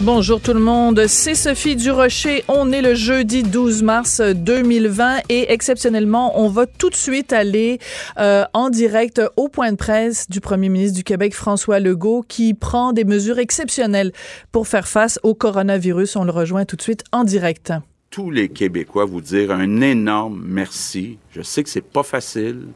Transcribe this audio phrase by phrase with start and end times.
[0.00, 2.44] Bonjour tout le monde, c'est Sophie Durocher.
[2.46, 7.80] On est le jeudi 12 mars 2020 et exceptionnellement, on va tout de suite aller
[8.18, 12.54] euh, en direct au point de presse du premier ministre du Québec, François Legault, qui
[12.54, 14.12] prend des mesures exceptionnelles
[14.52, 16.14] pour faire face au coronavirus.
[16.14, 17.72] On le rejoint tout de suite en direct.
[18.08, 21.18] Tous les Québécois vous dire un énorme merci.
[21.32, 22.68] Je sais que c'est pas facile,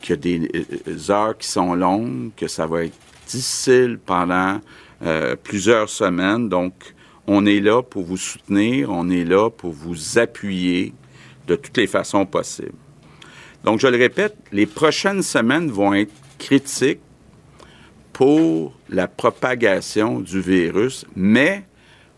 [0.00, 0.50] qu'il y a des
[0.86, 4.60] euh, heures qui sont longues, que ça va être difficile pendant
[5.02, 6.48] euh, plusieurs semaines.
[6.48, 6.94] Donc,
[7.26, 10.94] on est là pour vous soutenir, on est là pour vous appuyer
[11.46, 12.72] de toutes les façons possibles.
[13.64, 17.00] Donc, je le répète, les prochaines semaines vont être critiques
[18.12, 21.64] pour la propagation du virus, mais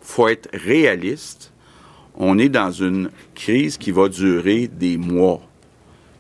[0.01, 1.53] faut être réaliste.
[2.15, 5.41] On est dans une crise qui va durer des mois.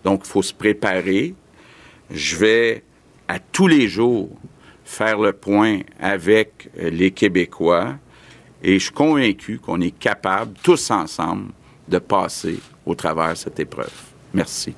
[0.05, 1.35] Donc, il faut se préparer.
[2.11, 2.83] Je vais
[3.29, 4.31] à tous les jours
[4.89, 7.97] faire le point avec euh, les Québécois
[8.63, 11.53] et je suis convaincu qu'on est capable, tous ensemble,
[11.87, 13.93] de passer au travers de cette épreuve.
[14.33, 14.75] Merci.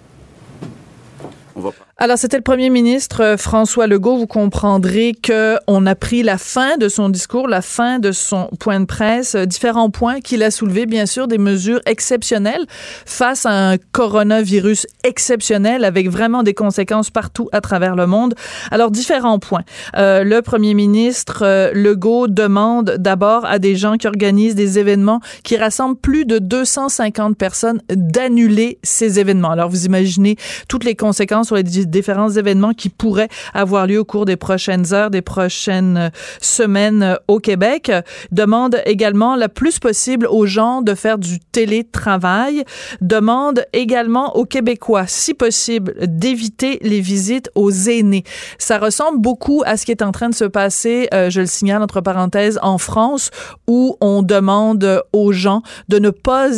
[1.54, 1.70] On va
[2.02, 4.16] alors, c'était le premier ministre euh, François Legault.
[4.16, 8.48] Vous comprendrez que on a pris la fin de son discours, la fin de son
[8.58, 12.64] point de presse, euh, différents points qu'il a soulevés, bien sûr, des mesures exceptionnelles
[13.04, 18.34] face à un coronavirus exceptionnel avec vraiment des conséquences partout à travers le monde.
[18.70, 19.64] Alors, différents points.
[19.98, 25.58] Euh, le premier ministre Legault demande d'abord à des gens qui organisent des événements qui
[25.58, 29.50] rassemblent plus de 250 personnes d'annuler ces événements.
[29.50, 34.04] Alors, vous imaginez toutes les conséquences sur les différents événements qui pourraient avoir lieu au
[34.04, 36.08] cours des prochaines heures, des prochaines euh,
[36.40, 37.92] semaines euh, au Québec.
[38.32, 42.64] Demande également le plus possible aux gens de faire du télétravail.
[43.00, 48.24] Demande également aux Québécois, si possible, d'éviter les visites aux aînés.
[48.58, 51.46] Ça ressemble beaucoup à ce qui est en train de se passer, euh, je le
[51.46, 53.30] signale entre parenthèses, en France,
[53.66, 56.48] où on demande aux gens de ne pas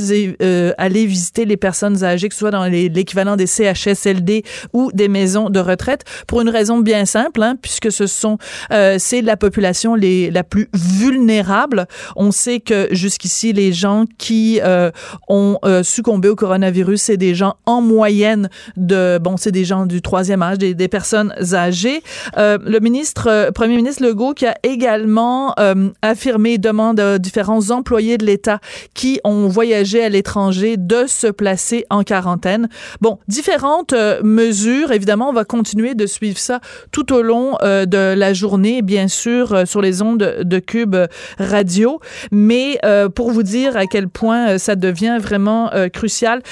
[0.79, 5.22] aller visiter les personnes âgées, que ce soit dans l'équivalent des CHSLD ou des maisons
[5.23, 8.39] de retraite pour une raison bien simple, hein, puisque ce sont
[8.73, 11.87] euh, c'est la population les, la plus vulnérable.
[12.17, 14.91] On sait que jusqu'ici les gens qui euh,
[15.29, 19.87] ont euh, succombé au coronavirus, c'est des gens en moyenne de bon, c'est des gens
[19.87, 22.03] du troisième âge, des, des personnes âgées.
[22.37, 25.55] le ministre, premier ministre Legault, qui a également
[26.03, 28.59] affirmé, demande à différents employés de l'État
[28.95, 32.69] qui ont voyagé à l'étranger de se placer en quarantaine.
[33.01, 38.15] Bon, différentes mesures évidemment on va continuer de suivre ça tout au long euh, de
[38.15, 40.97] la journée, bien sûr, euh, sur les ondes de Cube
[41.39, 42.01] Radio.
[42.31, 46.43] Mais euh, pour vous dire à quel point ça devient vraiment crucial,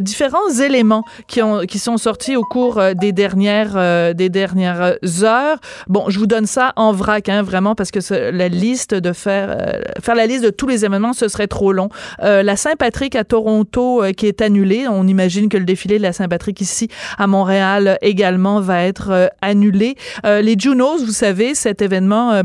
[0.00, 5.58] différents éléments qui ont qui sont sortis au cours des dernières des dernières heures.
[5.88, 9.80] Bon, je vous donne ça en vrac, hein, vraiment, parce que la liste de faire
[10.00, 11.88] faire la liste de tous les événements, ce serait trop long.
[12.20, 14.86] la Saint-Patrick à Toronto qui est annulée.
[14.88, 16.88] On imagine que le défilé de la Saint-Patrick ici
[17.18, 19.96] à Montréal également va être euh, annulé.
[20.26, 22.42] Euh, les Junos, vous savez, cet événement euh,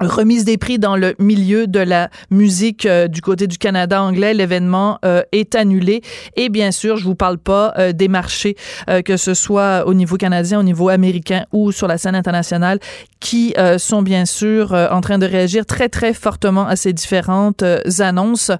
[0.00, 4.34] remise des prix dans le milieu de la musique du côté du Canada anglais.
[4.34, 4.98] L'événement
[5.32, 6.02] est annulé.
[6.36, 8.56] Et bien sûr, je vous parle pas des marchés,
[9.04, 12.78] que ce soit au niveau canadien, au niveau américain ou sur la scène internationale,
[13.20, 17.64] qui sont bien sûr en train de réagir très, très fortement à ces différentes
[17.98, 18.50] annonces.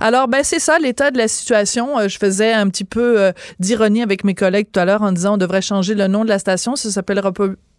[0.00, 1.96] Alors, ben c'est ça l'état de la situation.
[2.06, 5.38] je faisais un petit peu d'ironie avec mes collègues tout à l'heure en disant on
[5.38, 6.76] devrait changer le nom de la station.
[6.76, 7.32] Ça s'appellera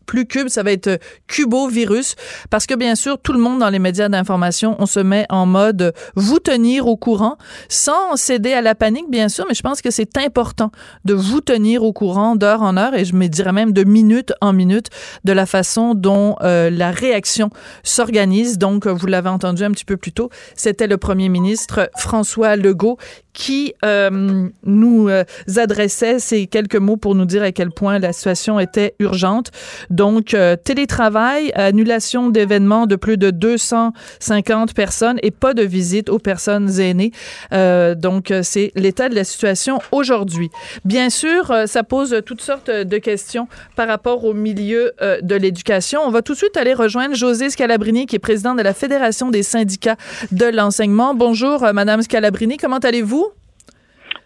[0.06, 2.16] plus cube, ça va être cubo-virus,
[2.50, 5.46] parce que bien sûr, tout le monde dans les médias d'information, on se met en
[5.46, 7.38] mode vous tenir au courant,
[7.69, 10.72] sans céder à la panique, bien sûr, mais je pense que c'est important
[11.06, 14.34] de vous tenir au courant d'heure en heure, et je me dirais même de minute
[14.42, 14.90] en minute,
[15.24, 17.50] de la façon dont euh, la réaction
[17.84, 18.58] s'organise.
[18.58, 22.98] Donc, vous l'avez entendu un petit peu plus tôt, c'était le premier ministre François Legault
[23.36, 25.24] qui euh, nous euh,
[25.58, 29.51] adressait ces quelques mots pour nous dire à quel point la situation était urgente.
[29.96, 36.20] Donc, euh, télétravail, annulation d'événements de plus de 250 personnes et pas de visite aux
[36.20, 37.12] personnes aînées.
[37.52, 40.50] donc, c'est l'état de la situation aujourd'hui.
[40.84, 43.48] Bien sûr, ça pose toutes sortes de questions
[43.78, 46.02] par rapport au milieu de l'éducation.
[46.06, 49.30] On va tout de suite aller rejoindre José Scalabrini, qui est président de la Fédération
[49.30, 49.96] des syndicats
[50.32, 51.16] de l'enseignement.
[51.16, 53.28] Bonjour, Madame Scalabrini, comment allez-vous?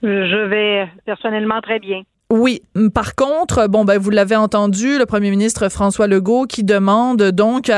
[0.01, 2.01] Je vais personnellement très bien.
[2.31, 2.61] Oui.
[2.93, 7.71] Par contre, bon, ben, vous l'avez entendu, le premier ministre François Legault qui demande donc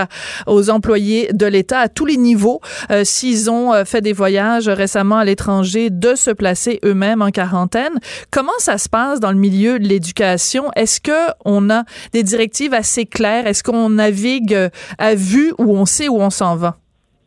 [0.45, 2.59] aux employés de l'État à tous les niveaux,
[2.91, 7.29] euh, s'ils ont euh, fait des voyages récemment à l'étranger, de se placer eux-mêmes en
[7.29, 7.93] quarantaine.
[8.29, 10.69] Comment ça se passe dans le milieu de l'éducation?
[10.75, 13.47] Est-ce que on a des directives assez claires?
[13.47, 16.75] Est-ce qu'on navigue à vue ou on sait où on s'en va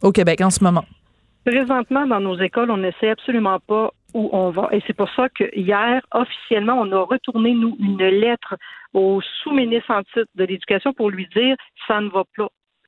[0.03, 0.85] au Québec en ce moment?
[1.47, 4.69] Présentement, dans nos écoles, on n'essaie absolument pas où on va.
[4.73, 8.55] Et c'est pour ça que hier, officiellement, on a retourné, nous, une lettre
[8.95, 11.57] au sous-ministre en titre de l'Éducation pour lui dire
[11.87, 12.45] ça ne va plus,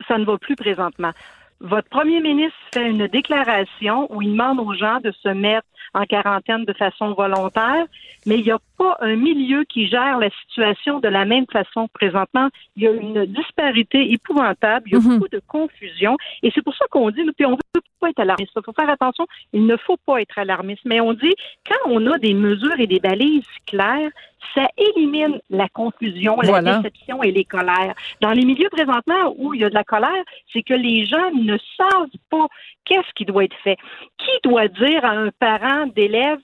[0.09, 1.13] ça ne va plus présentement.
[1.61, 6.05] Votre premier ministre fait une déclaration où il demande aux gens de se mettre en
[6.05, 7.87] quarantaine de façon volontaire,
[8.27, 11.89] mais il n'y a pas un milieu qui gère la situation de la même façon
[11.95, 12.49] présentement.
[12.77, 15.15] Il y a une disparité épouvantable, il y a mhm.
[15.15, 18.53] beaucoup de confusion, et c'est pour ça qu'on dit, puis on veut pas être alarmiste.
[18.57, 21.35] Il faut faire attention, il ne faut pas être alarmiste, mais on dit,
[21.69, 24.11] quand on a des mesures et des balises claires,
[24.55, 27.95] ça élimine la confusion, la déception et les colères.
[28.21, 31.31] Dans les milieux présentement où il y a de la colère, c'est que les gens
[31.33, 32.47] ne savent pas
[32.85, 33.77] qu'est-ce qui doit être fait.
[34.19, 36.39] Qui doit dire à un parent d'élève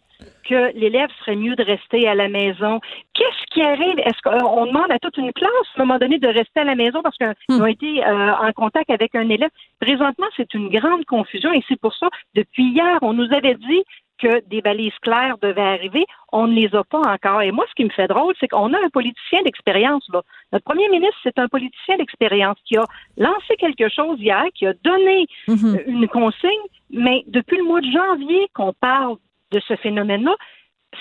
[0.48, 2.80] que l'élève serait mieux de rester à la maison.
[3.14, 3.98] Qu'est-ce qui arrive?
[3.98, 6.74] Est-ce qu'on demande à toute une classe, à un moment donné, de rester à la
[6.74, 7.60] maison parce qu'ils hmm.
[7.60, 9.50] ont été euh, en contact avec un élève?
[9.80, 13.84] Présentement, c'est une grande confusion et c'est pour ça, depuis hier, on nous avait dit
[14.22, 16.04] que des balises claires devaient arriver.
[16.32, 17.42] On ne les a pas encore.
[17.42, 20.06] Et moi, ce qui me fait drôle, c'est qu'on a un politicien d'expérience.
[20.12, 20.22] Là.
[20.52, 22.84] Notre premier ministre, c'est un politicien d'expérience qui a
[23.16, 25.74] lancé quelque chose hier, qui a donné mhm.
[25.76, 26.50] euh, une consigne,
[26.90, 29.16] mais depuis le mois de janvier qu'on parle
[29.52, 30.34] de ce phénomène-là,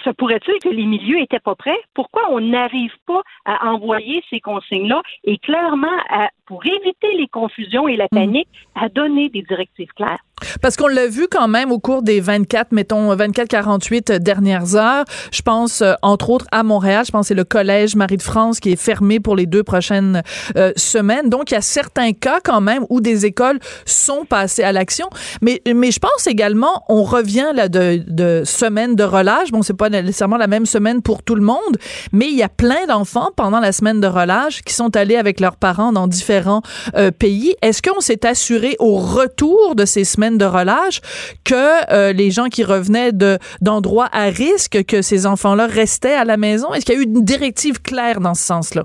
[0.03, 1.79] se pourrait-il que les milieux n'étaient pas prêts?
[1.93, 5.97] Pourquoi on n'arrive pas à envoyer ces consignes-là et clairement,
[6.45, 8.19] pour éviter les confusions et la mhm.
[8.19, 10.21] panique, à donner des directives claires?
[10.61, 15.05] Parce qu'on l'a vu quand même au cours des 24, mettons 24-48 dernières heures.
[15.31, 17.03] Je pense euh, entre autres à Montréal.
[17.05, 20.23] Je pense c'est le collège Marie de France qui est fermé pour les deux prochaines
[20.57, 21.29] euh, semaines.
[21.29, 25.07] Donc il y a certains cas quand même où des écoles sont passées à l'action.
[25.41, 29.51] Mais mais je pense également on revient là de, de semaine de relâche.
[29.51, 31.77] Bon c'est pas nécessairement la même semaine pour tout le monde,
[32.11, 35.39] mais il y a plein d'enfants pendant la semaine de relâche qui sont allés avec
[35.39, 36.61] leurs parents dans différents
[36.95, 37.55] euh, pays.
[37.61, 41.01] Est-ce qu'on s'est assuré au retour de ces semaines de relâche
[41.43, 46.25] que euh, les gens qui revenaient de d'endroits à risque, que ces enfants-là restaient à
[46.25, 46.73] la maison?
[46.73, 48.83] Est-ce qu'il y a eu une directive claire dans ce sens-là?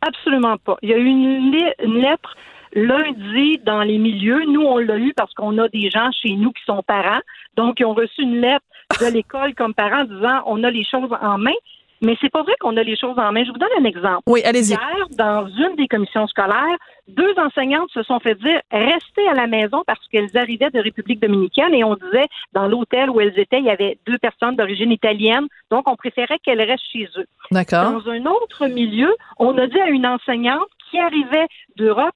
[0.00, 0.76] Absolument pas.
[0.82, 2.36] Il y a eu une, lettre
[2.72, 4.44] lundi dans les milieux.
[4.46, 7.20] Nous, on l'a eu parce qu'on a des gens chez nous qui sont parents.
[7.56, 8.64] Donc, ils ont reçu une lettre
[9.00, 11.50] de l'école comme parents disant on a les choses en main.
[12.00, 13.44] Mais c'est pas vrai qu'on a les choses en main.
[13.44, 14.22] Je vous donne un exemple.
[14.26, 14.72] Oui, allez-y.
[14.72, 16.76] Hier, dans une des commissions scolaires,
[17.08, 21.20] deux enseignantes se sont fait dire restez à la maison parce qu'elles arrivaient de République
[21.20, 24.92] dominicaine et on disait dans l'hôtel où elles étaient, il y avait deux personnes d'origine
[24.92, 27.26] italienne, donc on préférait qu'elles restent chez eux.
[27.50, 27.92] D'accord.
[27.92, 32.14] Dans un autre milieu, on a dit à une enseignante qui arrivait d'Europe,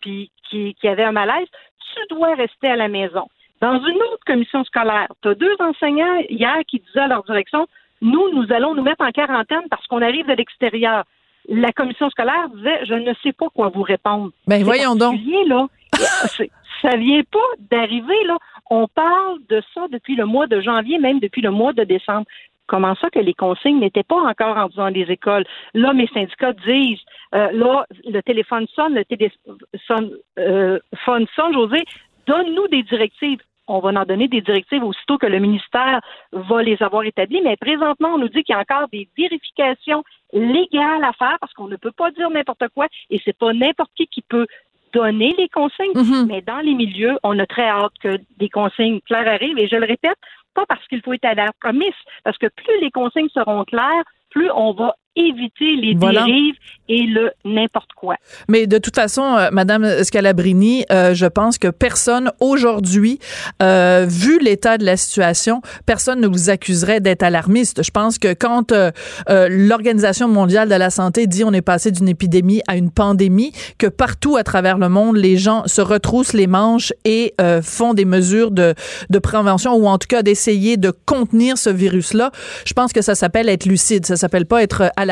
[0.00, 1.48] puis qui, qui avait un malaise,
[1.94, 3.26] tu dois rester à la maison.
[3.60, 7.66] Dans une autre commission scolaire, tu as deux enseignants hier qui disaient à leur direction
[8.02, 11.04] nous, nous allons nous mettre en quarantaine parce qu'on arrive de l'extérieur.
[11.48, 14.30] La commission scolaire disait, je ne sais pas quoi vous répondre.
[14.46, 15.18] Ben voyons donc.
[15.46, 15.66] Là,
[16.82, 17.38] ça vient pas
[17.70, 18.36] d'arriver là.
[18.68, 22.26] On parle de ça depuis le mois de janvier, même depuis le mois de décembre.
[22.66, 25.44] Comment ça que les consignes n'étaient pas encore en dans les écoles?
[25.72, 26.98] Là, mes syndicats disent,
[27.34, 30.10] euh, là, le téléphone sonne, le téléphone
[30.40, 31.84] euh, sonne, José,
[32.26, 33.38] donne-nous des directives
[33.68, 36.00] on va en donner des directives aussitôt que le ministère
[36.32, 37.40] va les avoir établies.
[37.42, 41.52] Mais présentement, on nous dit qu'il y a encore des vérifications légales à faire parce
[41.52, 44.46] qu'on ne peut pas dire n'importe quoi et c'est pas n'importe qui qui peut
[44.92, 45.92] donner les consignes.
[45.92, 46.26] Mm-hmm.
[46.26, 49.58] Mais dans les milieux, on a très hâte que des consignes claires arrivent.
[49.58, 50.16] Et je le répète,
[50.54, 51.94] pas parce qu'il faut être à la promesse,
[52.24, 56.54] parce que plus les consignes seront claires, plus on va éviter les dérives
[56.88, 58.16] et le n'importe quoi.
[58.48, 63.18] Mais de toute façon, euh, Madame Scalabrini, euh, je pense que personne aujourd'hui,
[63.62, 67.82] euh, vu l'état de la situation, personne ne vous accuserait d'être alarmiste.
[67.82, 68.90] Je pense que quand euh,
[69.26, 73.86] l'Organisation mondiale de la santé dit on est passé d'une épidémie à une pandémie, que
[73.86, 78.50] partout à travers le monde, les gens se retroussent les manches et font des mesures
[78.50, 78.74] de,
[79.10, 82.30] de prévention ou en tout cas d'essayer de contenir ce virus-là,
[82.64, 85.05] je pense que ça s'appelle être lucide, ça s'appelle pas être alarmiste.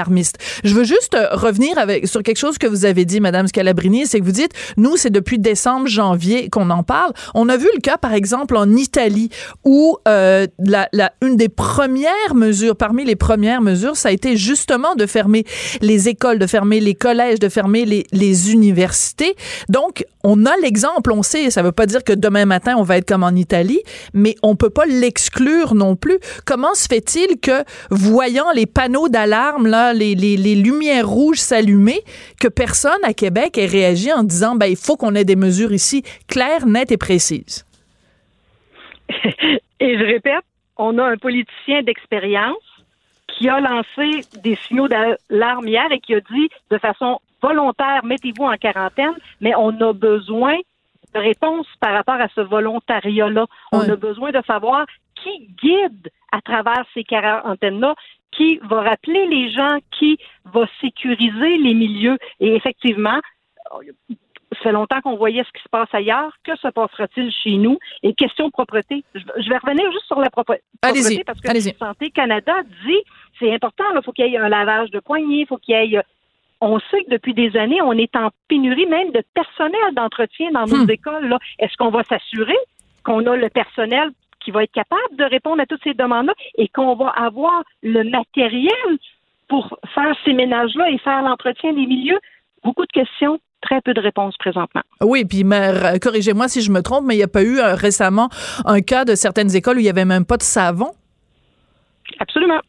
[0.65, 4.21] Je veux juste revenir avec sur quelque chose que vous avez dit, Madame Scalabrini, c'est
[4.21, 7.13] que vous dites, nous, c'est depuis décembre, janvier qu'on en parle.
[7.35, 9.31] On a vu le cas, par exemple, en Italie,
[9.65, 10.47] où euh,
[11.23, 15.45] une des premières mesures, parmi les premières mesures, ça a été justement de fermer
[15.81, 19.37] les écoles, de fermer les collèges, de fermer les, les universités.
[19.69, 22.97] Donc, on a l'exemple, on sait, ça veut pas dire que demain matin, on va
[22.97, 23.83] être comme en Italie,
[24.15, 26.19] mais on peut pas l'exclure non plus.
[26.47, 32.01] Comment se fait-il que, voyant les panneaux d'alarme, là, les, les, les lumières rouges s'allumer,
[32.41, 35.73] que personne à Québec ait réagi en disant, ben, il faut qu'on ait des mesures
[35.73, 37.67] ici claires, nettes et précises?
[39.81, 40.45] et je répète,
[40.77, 42.57] on a un politicien d'expérience
[43.29, 48.45] qui a lancé des signaux d'alarme hier et qui a dit de façon volontaire, mettez-vous
[48.45, 50.57] en quarantaine, mais on a besoin
[51.15, 53.47] de réponses par rapport à ce volontariat-là.
[53.73, 54.87] On a besoin de savoir
[55.23, 57.95] qui guide à travers ces quarantaines-là,
[58.37, 62.19] qui va rappeler les gens, qui va sécuriser les milieux.
[62.41, 63.21] Et effectivement,
[63.71, 66.33] ça fait longtemps qu'on voyait ce qui se passe ailleurs.
[66.45, 67.79] Que se passera-t-il chez nous?
[68.03, 69.05] Et question de propreté.
[69.15, 72.55] Je vais revenir juste sur la propreté parce que Santé Canada
[72.87, 73.03] dit
[73.39, 75.97] c'est important, il faut qu'il y ait un lavage de poignets, il faut qu'il y
[75.97, 76.03] ait
[76.61, 80.67] on sait que depuis des années, on est en pénurie même de personnel d'entretien dans
[80.67, 80.91] nos hmm.
[80.91, 81.37] écoles.
[81.59, 82.57] Est-ce qu'on va s'assurer
[83.05, 84.11] qu'on a le personnel
[84.45, 88.03] qui va être capable de répondre à toutes ces demandes-là et qu'on va avoir le
[88.05, 88.99] matériel
[89.49, 92.19] pour faire ces ménages-là et faire l'entretien des milieux?
[92.63, 94.83] Beaucoup de questions très peu de réponses présentement.
[95.01, 95.43] Oui, puis
[96.01, 98.29] corrigez-moi si je me trompe, mais il n'y a pas eu euh, récemment
[98.65, 100.91] un cas de certaines écoles où il n'y avait même pas de savon?
[102.19, 102.61] Absolument.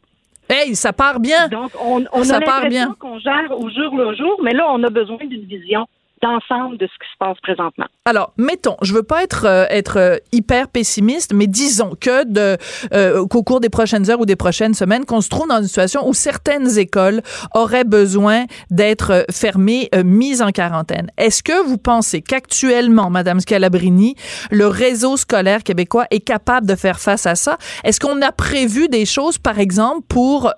[0.48, 1.48] Hey, ça part bien.
[1.48, 4.82] Donc, on, on ça a l'impression qu'on gère au jour le jour, mais là, on
[4.84, 5.86] a besoin d'une vision
[6.22, 7.86] d'ensemble de ce qui se passe présentement.
[8.04, 12.56] Alors, mettons, je veux pas être euh, être euh, hyper pessimiste, mais disons que de
[12.94, 15.66] euh, qu'au cours des prochaines heures ou des prochaines semaines, qu'on se trouve dans une
[15.66, 17.22] situation où certaines écoles
[17.54, 21.10] auraient besoin d'être fermées, mises en quarantaine.
[21.18, 24.16] Est-ce que vous pensez qu'actuellement, Madame Scalabrini,
[24.50, 27.58] le réseau scolaire québécois est capable de faire face à ça?
[27.84, 30.52] Est-ce qu'on a prévu des choses, par exemple, pour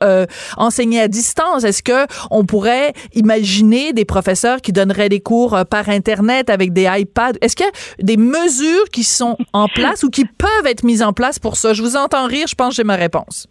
[0.56, 1.64] enseigner à distance?
[1.64, 6.72] Est-ce que on pourrait imaginer des professeurs qui donneraient des cours euh, par Internet avec
[6.72, 7.38] des iPads.
[7.40, 11.02] Est-ce qu'il y a des mesures qui sont en place ou qui peuvent être mises
[11.02, 11.72] en place pour ça?
[11.72, 13.48] Je vous entends rire, je pense que j'ai ma réponse.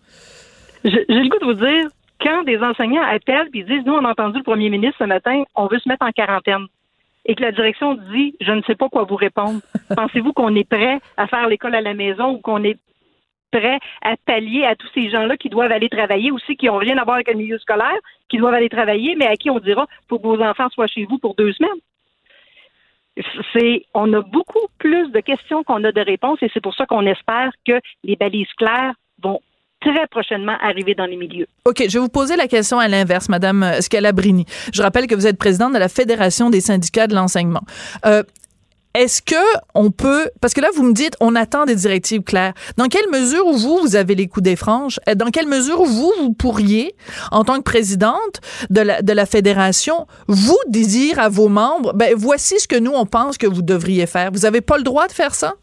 [0.83, 1.89] J'ai le goût de vous dire,
[2.21, 5.43] quand des enseignants appellent et disent, nous, on a entendu le premier ministre ce matin,
[5.55, 6.67] on veut se mettre en quarantaine
[7.27, 9.59] et que la direction dit je ne sais pas quoi vous répondre.
[9.95, 12.77] Pensez-vous qu'on est prêt à faire l'école à la maison ou qu'on est
[14.01, 17.03] à pallier à tous ces gens-là qui doivent aller travailler aussi, qui n'ont rien à
[17.03, 17.97] voir avec le milieu scolaire,
[18.29, 21.05] qui doivent aller travailler, mais à qui on dira faut que vos enfants soient chez
[21.05, 21.79] vous pour deux semaines.
[23.53, 26.85] C'est, on a beaucoup plus de questions qu'on a de réponses et c'est pour ça
[26.85, 29.39] qu'on espère que les balises claires vont
[29.81, 31.47] très prochainement arriver dans les milieux.
[31.65, 34.45] OK, je vais vous poser la question à l'inverse, Madame Scalabrini.
[34.73, 37.61] Je rappelle que vous êtes présidente de la Fédération des syndicats de l'enseignement.
[38.05, 38.23] Euh,
[38.97, 39.35] est-ce que
[39.75, 42.53] on peut parce que là vous me dites on attend des directives claires.
[42.77, 44.99] Dans quelle mesure vous vous avez les coups des franges?
[45.07, 46.95] Euh, Dans quelle mesure vous vous pourriez
[47.31, 52.13] en tant que présidente de la de la fédération vous dire à vos membres ben
[52.15, 54.31] voici ce que nous on pense que vous devriez faire.
[54.31, 55.53] Vous avez pas le droit de faire ça?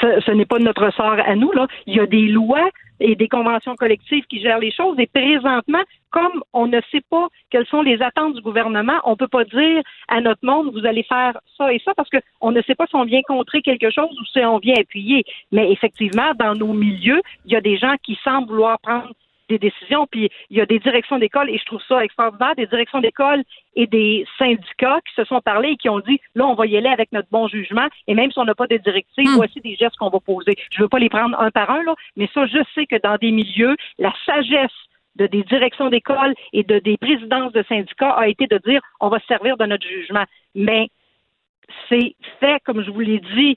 [0.00, 1.66] Ce, ce n'est pas notre sort à nous là.
[1.86, 2.68] Il y a des lois
[3.00, 4.98] et des conventions collectives qui gèrent les choses.
[4.98, 9.16] Et présentement, comme on ne sait pas quelles sont les attentes du gouvernement, on ne
[9.16, 12.62] peut pas dire à notre monde, vous allez faire ça et ça, parce qu'on ne
[12.62, 15.24] sait pas si on vient contrer quelque chose ou si on vient appuyer.
[15.52, 19.10] Mais effectivement, dans nos milieux, il y a des gens qui semblent vouloir prendre
[19.50, 20.06] des décisions.
[20.10, 23.42] Puis il y a des directions d'école, et je trouve ça extraordinaire, des directions d'école
[23.76, 26.76] et des syndicats qui se sont parlé et qui ont dit là, on va y
[26.76, 29.36] aller avec notre bon jugement, et même si on n'a pas de directives, hmm.
[29.36, 30.54] voici des gestes qu'on va poser.
[30.72, 32.96] Je ne veux pas les prendre un par un, là, mais ça, je sais que
[33.02, 34.70] dans des milieux, la sagesse
[35.16, 39.08] de des directions d'école et de des présidences de syndicats a été de dire on
[39.08, 40.24] va se servir de notre jugement.
[40.54, 40.88] Mais
[41.88, 43.56] c'est fait, comme je vous l'ai dit,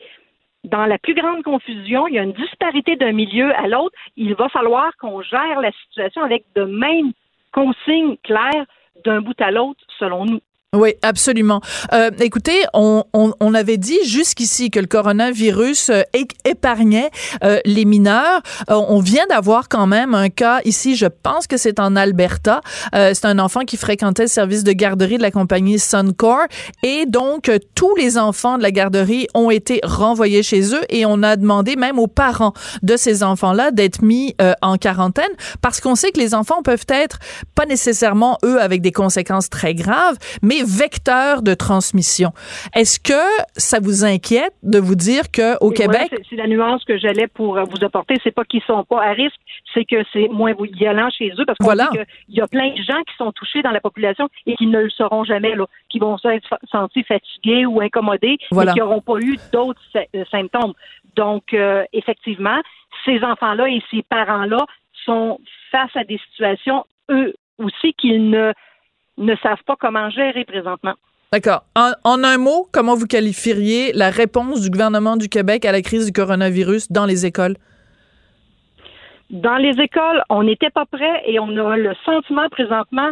[0.64, 3.96] dans la plus grande confusion, il y a une disparité d'un milieu à l'autre.
[4.16, 7.12] Il va falloir qu'on gère la situation avec de mêmes
[7.52, 8.66] consignes claires
[9.04, 10.42] d'un bout à l'autre, selon nous.
[10.74, 11.62] Oui, absolument.
[11.94, 16.02] Euh, écoutez, on, on, on, avait dit jusqu'ici que le coronavirus euh,
[16.46, 17.12] épargnait
[17.44, 18.42] euh, les mineurs.
[18.72, 22.62] Euh, on vient d'avoir quand même un cas ici, je pense que c'est en Alberta.
[22.92, 26.40] c'est un enfant qui fréquentait le service de garderie de la compagnie Suncor
[26.82, 31.22] et donc tous les enfants de la garderie ont été renvoyés chez eux et on
[31.22, 36.12] a demandé même aux parents de ces enfants-là d'être mis en quarantaine parce qu'on sait
[36.12, 37.20] que les enfants peuvent être
[37.56, 42.32] pas nécessairement eux avec des conséquences très graves, mais vecteur de transmission.
[42.76, 46.98] Est-ce que ça vous inquiète de vous dire que au Québec, c'est la nuance que
[46.98, 49.40] j'allais pour vous apporter, c'est pas qu'ils sont pas à risque,
[49.74, 53.02] c'est que c'est moins violent chez eux parce qu'on qu'il y a plein de gens
[53.08, 56.18] qui sont touchés dans la population et qui ne le seront jamais là, qui vont
[56.18, 56.28] se
[56.72, 60.74] sentir fatigués ou incommodés et qui n'auront pas eu d'autres euh, symptômes.
[61.16, 62.60] Donc euh, effectivement,
[63.06, 64.66] ces enfants-là et ces parents-là
[65.06, 65.40] sont
[65.72, 68.54] face à des situations eux aussi qu'ils ne
[69.18, 70.94] ne savent pas comment gérer présentement.
[71.32, 71.64] D'accord.
[71.76, 76.06] En, un mot, comment vous qualifieriez la réponse du gouvernement du Québec à la crise
[76.06, 77.56] du coronavirus dans les écoles?
[79.32, 83.10] Dans les écoles, on n'était pas prêt et on a le sentiment présentement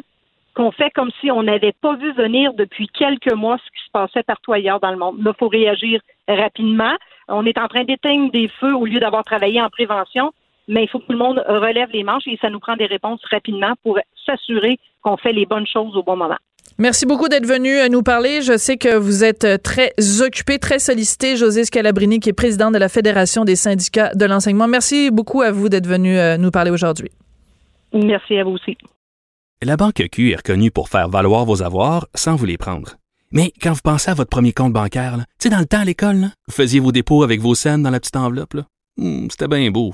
[0.53, 3.91] qu'on fait comme si on n'avait pas vu venir depuis quelques mois ce qui se
[3.91, 5.17] passait partout ailleurs dans le monde.
[5.23, 6.93] Là, il faut réagir rapidement.
[7.27, 10.31] On est en train d'éteindre des feux au lieu d'avoir travaillé en prévention
[10.67, 12.85] mais il faut que tout le monde relève les manches et ça nous prend des
[12.85, 16.37] réponses rapidement pour s'assurer qu'on fait les bonnes choses au bon moment.
[16.77, 18.41] Merci beaucoup d'être venu euh, nous parler.
[18.41, 21.35] Je sais que vous êtes euh, très occupé, très sollicité.
[21.35, 24.67] José Scalabrini, qui est président de la Fédération des syndicats de l'enseignement.
[24.67, 27.09] Merci beaucoup à vous d'être venu euh, nous parler aujourd'hui.
[27.93, 28.77] Merci à vous aussi.
[29.61, 32.95] La Banque Q est reconnue pour faire valoir vos avoirs sans vous les prendre.
[33.31, 35.85] Mais quand vous pensez à votre premier compte bancaire, tu sais, dans le temps à
[35.85, 38.55] l'école, vous faisiez vos dépôts avec vos scènes dans la petite enveloppe.
[38.97, 39.93] Hmm, c'était bien beau.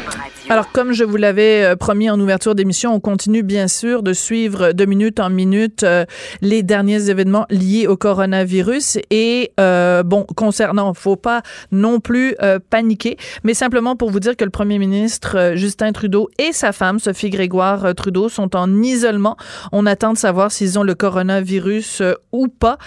[0.51, 4.11] Alors, comme je vous l'avais euh, promis en ouverture d'émission, on continue bien sûr de
[4.11, 6.03] suivre de minute en minute euh,
[6.41, 8.97] les derniers événements liés au coronavirus.
[9.11, 11.41] Et euh, bon, concernant, faut pas
[11.71, 13.15] non plus euh, paniquer,
[13.45, 17.29] mais simplement pour vous dire que le premier ministre Justin Trudeau et sa femme Sophie
[17.29, 19.37] Grégoire Trudeau sont en isolement.
[19.71, 22.77] On attend de savoir s'ils ont le coronavirus ou pas.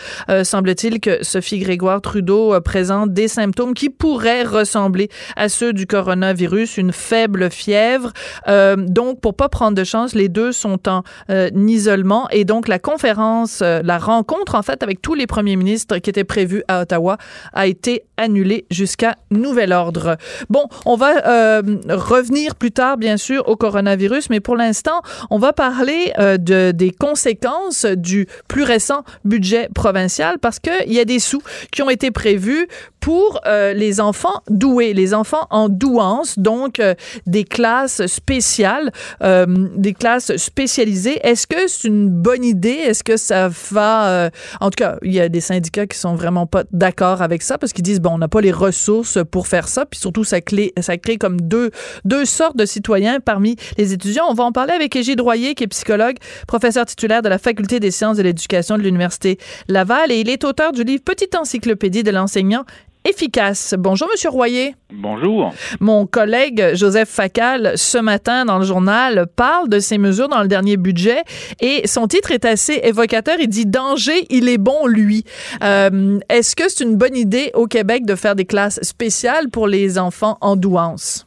[0.42, 6.76] Semble-t-il que Sophie Grégoire Trudeau présente des symptômes qui pourraient ressembler à ceux du coronavirus,
[6.76, 8.12] une faible fièvre.
[8.48, 12.28] Euh, donc, pour pas prendre de chance, les deux sont en euh, isolement.
[12.30, 16.10] Et donc, la conférence, euh, la rencontre, en fait, avec tous les premiers ministres qui
[16.10, 17.16] étaient prévus à Ottawa
[17.52, 20.16] a été annulée jusqu'à nouvel ordre.
[20.50, 25.52] Bon, on va revenir plus tard, bien sûr, au coronavirus, mais pour l'instant, on va
[25.52, 31.42] parler de, des conséquences du plus récent budget provincial parce qu'il y a des sous
[31.70, 32.68] qui ont été prévus
[33.04, 33.40] pour
[33.74, 36.80] les enfants doués, les enfants en douance, donc
[37.26, 41.18] des classes spéciales, euh, des classes spécialisées.
[41.22, 42.70] Est-ce que c'est une bonne idée?
[42.70, 44.08] Est-ce que ça va...
[44.08, 47.42] Euh, en tout cas, il y a des syndicats qui sont vraiment pas d'accord avec
[47.42, 49.86] ça parce qu'ils disent, bon, on n'a pas les ressources pour faire ça.
[49.86, 51.70] Puis surtout, ça, crée, ça crée comme deux,
[52.04, 54.24] deux sortes de citoyens parmi les étudiants.
[54.28, 57.80] On va en parler avec Égide Royer, qui est psychologue, professeur titulaire de la Faculté
[57.80, 59.38] des sciences de l'éducation de l'Université
[59.68, 60.12] Laval.
[60.12, 62.64] Et il est auteur du livre Petite encyclopédie de l'enseignant
[63.04, 63.74] efficace.
[63.78, 64.74] Bonjour, Monsieur Royer.
[64.92, 65.52] Bonjour.
[65.80, 70.48] Mon collègue Joseph Facal, ce matin dans le journal, parle de ces mesures dans le
[70.48, 71.22] dernier budget
[71.60, 73.36] et son titre est assez évocateur.
[73.40, 75.24] Il dit Danger, il est bon, lui.
[75.62, 79.66] Euh, est-ce que c'est une bonne idée au Québec de faire des classes spéciales pour
[79.66, 81.26] les enfants en douance?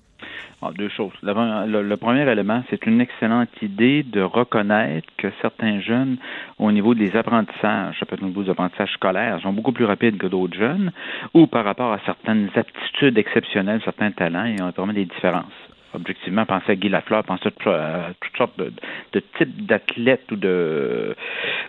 [0.60, 1.13] Ah, deux choses.
[1.22, 6.17] Le, premier élément, c'est une excellente idée de reconnaître que certains jeunes,
[6.58, 9.86] au niveau des apprentissages, ça peut être au niveau des apprentissages scolaires, sont beaucoup plus
[9.86, 10.91] rapides que d'autres jeunes,
[11.36, 15.46] ou par rapport à certaines aptitudes exceptionnelles, certains talents, et ont vraiment des différences
[15.93, 18.72] objectivement, pensez à Guy Lafleur, pensez à toutes sortes de,
[19.13, 21.15] de types d'athlètes ou de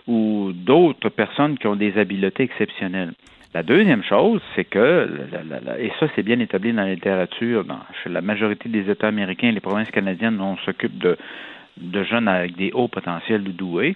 [0.07, 3.13] ou d'autres personnes qui ont des habiletés exceptionnelles.
[3.53, 5.09] La deuxième chose, c'est que,
[5.79, 9.51] et ça c'est bien établi dans la littérature, dans, chez la majorité des États américains,
[9.51, 11.17] les provinces canadiennes, on s'occupe de,
[11.77, 13.95] de jeunes avec des hauts potentiels ou doués.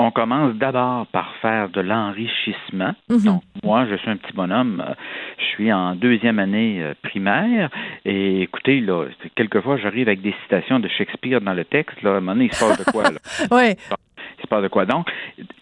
[0.00, 2.94] On commence d'abord par faire de l'enrichissement.
[3.08, 3.24] Mhm.
[3.24, 4.82] Donc, moi, je suis un petit bonhomme.
[4.86, 4.94] Euh,
[5.38, 7.68] je suis en deuxième année euh, primaire.
[8.04, 12.00] Et écoutez, là, quelquefois, j'arrive avec des citations de Shakespeare dans le texte.
[12.02, 13.10] Là, à un moment donné, il se passe de quoi?
[13.10, 13.18] Là?
[13.50, 13.74] oui.
[14.48, 14.86] Passe de quoi.
[14.86, 15.10] Donc,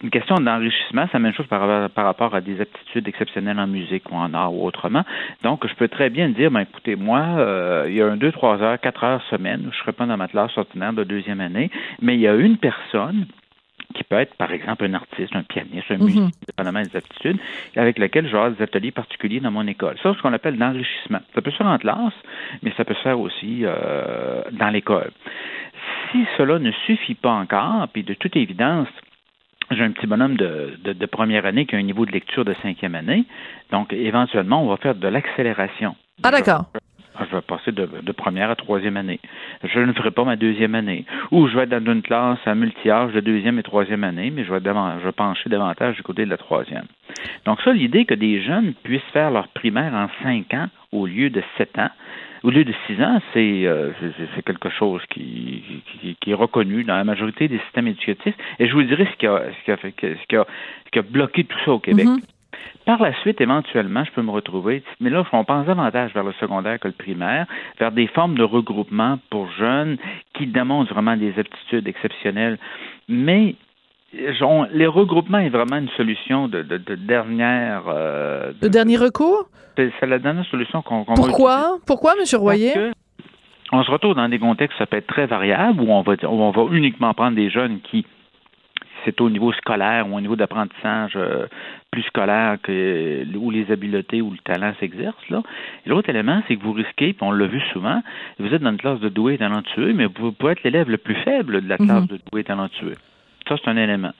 [0.01, 4.09] une question d'enrichissement, c'est la même chose par, rapport à des aptitudes exceptionnelles en musique
[4.11, 5.03] ou en art ou autrement.
[5.43, 8.31] Donc, je peux très bien dire, ben, écoutez, moi, euh, il y a un 2,
[8.31, 11.41] 3 heures, 4 heures semaine, je ne serai pas dans ma classe ordinaire de deuxième
[11.41, 11.69] année,
[12.01, 13.25] mais il y a une personne
[13.93, 16.31] qui peut être, par exemple, un artiste, un pianiste, un musicien, mhm.
[16.47, 17.37] dépendamment des aptitudes,
[17.75, 19.95] avec lequel j'aurai des ateliers particuliers dans mon école.
[20.03, 21.19] Ça, c'est ce qu'on appelle l'enrichissement.
[21.33, 22.13] Ça peut se faire en classe,
[22.61, 25.11] mais ça peut se faire aussi euh, dans l'école.
[26.11, 28.87] Si cela ne suffit pas encore, puis de toute évidence,
[29.71, 32.53] j'ai un petit bonhomme de, de, première année qui a un niveau de lecture de
[32.61, 33.25] cinquième année.
[33.71, 35.95] Donc, éventuellement, on va faire de l'accélération.
[36.23, 36.65] Ah, d'accord.
[37.29, 39.19] Je vais passer de, première à troisième année.
[39.63, 41.05] Je ne ferai pas ma deuxième année.
[41.31, 44.43] Ou je vais être dans une classe à multi-âge de deuxième et troisième année, mais
[44.43, 46.85] je vais, je vais pencher davantage du côté de la troisième.
[47.45, 51.29] Donc ça, l'idée que des jeunes puissent faire leur primaire en cinq ans au lieu
[51.29, 51.89] de sept ans,
[52.43, 53.91] au lieu de six ans, c'est euh,
[54.45, 55.63] quelque chose qui,
[56.21, 58.35] qui, est reconnu dans la majorité des systèmes éducatifs.
[58.59, 60.45] Et je vous dirais ce qui a, ce qui a, fait, ce qui a,
[60.85, 62.05] ce qui a bloqué tout ça au Québec.
[62.05, 62.36] Mm-hmm.
[62.85, 66.33] Par la suite, éventuellement, je peux me retrouver, mais là, on pense davantage vers le
[66.39, 67.45] secondaire que le primaire,
[67.79, 69.97] vers des formes de regroupement pour jeunes
[70.33, 72.57] qui démontrent vraiment des aptitudes exceptionnelles.
[73.09, 73.55] Mais
[74.13, 76.61] les regroupements est vraiment une solution de,
[76.95, 77.83] dernière.
[77.87, 79.49] Euh, de, dernier recours?
[79.75, 81.77] C'est la dernière solution qu'on Pourquoi?
[81.85, 82.39] Pourquoi, M.
[82.39, 82.91] Royer?
[83.71, 86.41] on se retrouve dans des contextes ça peut être très variable où on va, où
[86.41, 88.05] on va uniquement prendre des jeunes qui
[89.05, 91.47] c'est au niveau scolaire ou au niveau d'apprentissage euh,
[91.91, 95.29] plus scolaire que où les habiletés ou le talent s'exercent.
[95.29, 95.41] Là.
[95.85, 98.01] l'autre élément, c'est que vous risquez, puis on l'a vu souvent,
[98.39, 100.97] vous êtes dans une classe de doué et talentueux, mais vous pouvez être l'élève le
[100.97, 102.07] plus faible de la classe mhm.
[102.07, 102.95] de doué et talentueux.
[103.47, 104.11] Ça, c'est un élément.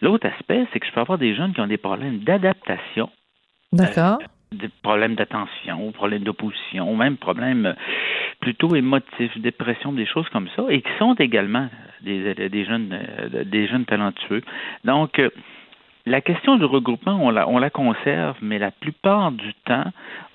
[0.00, 3.08] L'autre aspect, c'est que je peux avoir des jeunes qui ont des problèmes d'adaptation.
[3.72, 4.18] D'accord.
[4.54, 7.72] Euh, des problèmes d'attention, problèmes d'opposition, même problèmes euh,
[8.40, 11.68] plutôt émotifs, dépression, des choses comme ça, et qui sont également
[12.02, 14.42] des, des jeunes euh, des jeunes talentueux.
[14.84, 15.20] Donc
[16.06, 19.90] la question du regroupement, on la, on la conserve, mais la plupart du temps,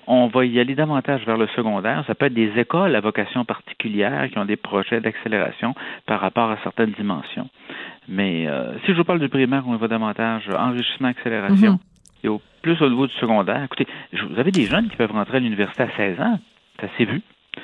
[0.08, 2.02] on va y aller davantage vers le secondaire.
[2.08, 5.74] Ça peut être des écoles à vocation particulière qui ont des projets d'accélération
[6.06, 7.48] par rapport à certaines dimensions.
[8.08, 11.72] Mais euh, si je vous parle du primaire, on va davantage enrichissement, accélération.
[11.74, 11.89] Mhm.
[12.24, 15.38] Et au plus au niveau du secondaire, écoutez, vous avez des jeunes qui peuvent rentrer
[15.38, 16.38] à l'université à 16 ans.
[16.80, 17.22] Ça s'est vu.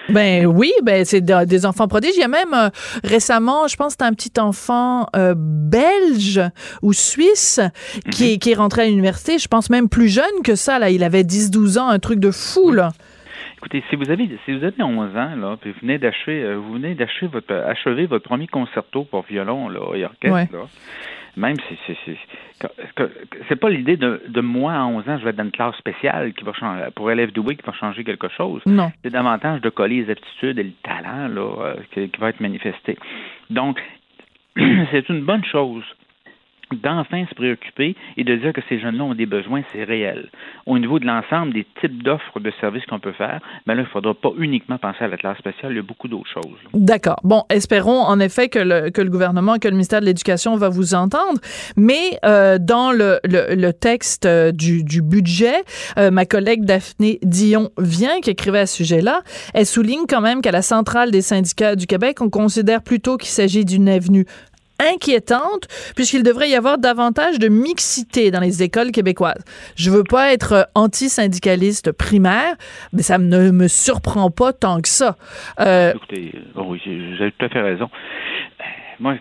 [0.09, 2.17] Ben oui, ben c'est des enfants prodiges.
[2.17, 2.71] Il y a même euh,
[3.05, 6.41] récemment, je pense, c'était un petit enfant euh, belge
[6.83, 7.61] ou suisse
[8.11, 8.39] qui, mhm.
[8.39, 9.39] qui est rentré à l'université.
[9.39, 10.79] Je pense même plus jeune que ça.
[10.79, 12.91] Là, il avait 10-12 ans, un truc de fou là.
[13.59, 16.57] Écoutez, si vous avez si vous avez 11 ans là, puis vous venez d'achever euh,
[16.57, 20.67] vous venez d'achever votre achever votre premier concerto pour violon là et orchestre là,
[21.37, 22.17] même si c'est
[23.49, 25.77] c'est pas l'idée de, de moi à 11 ans je vais être dans une classe
[25.77, 28.63] spéciale qui va changer pour élèves doués qui va changer quelque chose.
[28.67, 28.91] Non.
[29.03, 32.41] C'est davantage de coller les aptitudes et le talent là euh, qui, qui va être
[32.41, 32.97] manifesté.
[33.51, 33.83] Donc
[34.57, 35.85] c'est une bonne chose
[36.73, 40.31] d'enfin se préoccuper et de dire que ces jeunes-là ont des besoins, c'est réel.
[40.67, 43.85] Au niveau de l'ensemble des types d'offres de services qu'on peut faire, mais là, il
[43.85, 46.59] ne faudra pas uniquement penser à la classe spéciale, il y a beaucoup d'autres choses.
[46.75, 47.21] D'accord.
[47.23, 50.69] Bon, espérons en effet que le, que le gouvernement, que le ministère de l'Éducation va
[50.69, 51.41] vous entendre,
[51.77, 55.65] mais euh, dans le, le, texte euh, du, du budget,
[55.99, 59.23] euh, ma collègue Daphné Dion vient, qui écrivait à ce sujet-là,
[59.55, 63.31] elle souligne quand même qu'à la centrale des syndicats du Québec, on considère plutôt qu'il
[63.31, 64.27] s'agit d'une avenue
[64.81, 69.45] inquiétante puisqu'il devrait y avoir davantage de mixité dans les écoles québécoises.
[69.77, 72.55] Je veux pas être anti-syndicaliste primaire,
[72.93, 75.17] mais ça ne me surprend pas tant que ça.
[75.61, 77.89] Euh, Écoutez, euh, oui, vous avez tout à fait raison
[78.99, 79.15] moi,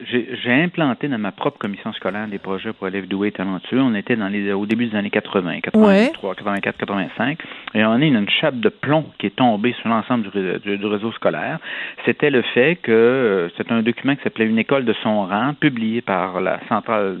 [0.00, 3.80] j'ai implanté dans ma propre commission scolaire des projets pour élèves doués et talentueux.
[3.80, 7.38] On était dans les, au début des années 80, 83, 84, 85,
[7.74, 11.12] et on a une chape de plomb qui est tombée sur l'ensemble du, du, réseau
[11.12, 11.58] scolaire.
[12.04, 15.54] C'était le fait que euh, c'est un document qui s'appelait Une école de son rang,
[15.54, 17.18] publié par la Centrale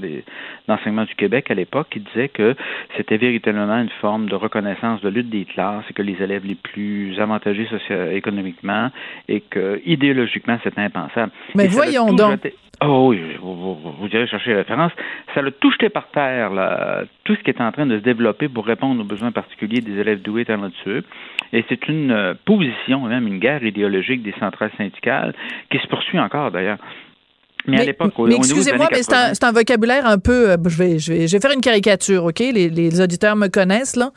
[0.66, 2.54] d'enseignement du Québec à l'époque, qui disait que
[2.96, 6.54] c'était véritablement une forme de reconnaissance de lutte des classes et que les élèves les
[6.56, 8.90] plus avantagés socio-économiquement
[9.28, 11.32] et que idéologiquement c'était impensable.
[11.54, 11.99] Mais voyons
[12.82, 14.92] Oh oui, vous, vous, irez chercher la référence.
[15.34, 18.02] Ça l'a tout jeté par terre, là, tout ce qui est en train de se
[18.02, 21.04] développer pour répondre aux besoins particuliers des élèves doués et talentueux.
[21.52, 25.34] Et c'est une euh, position, même une guerre idéologique des centrales syndicales
[25.70, 26.78] qui se poursuit encore d'ailleurs.
[27.66, 30.52] Mais, à l'époque, mais excusez-moi, mais c'est un, vocabulaire un peu.
[30.52, 32.38] Euh, je vais, je vais, je vais faire une caricature, ok?
[32.38, 34.12] Les, les auditeurs me connaissent là.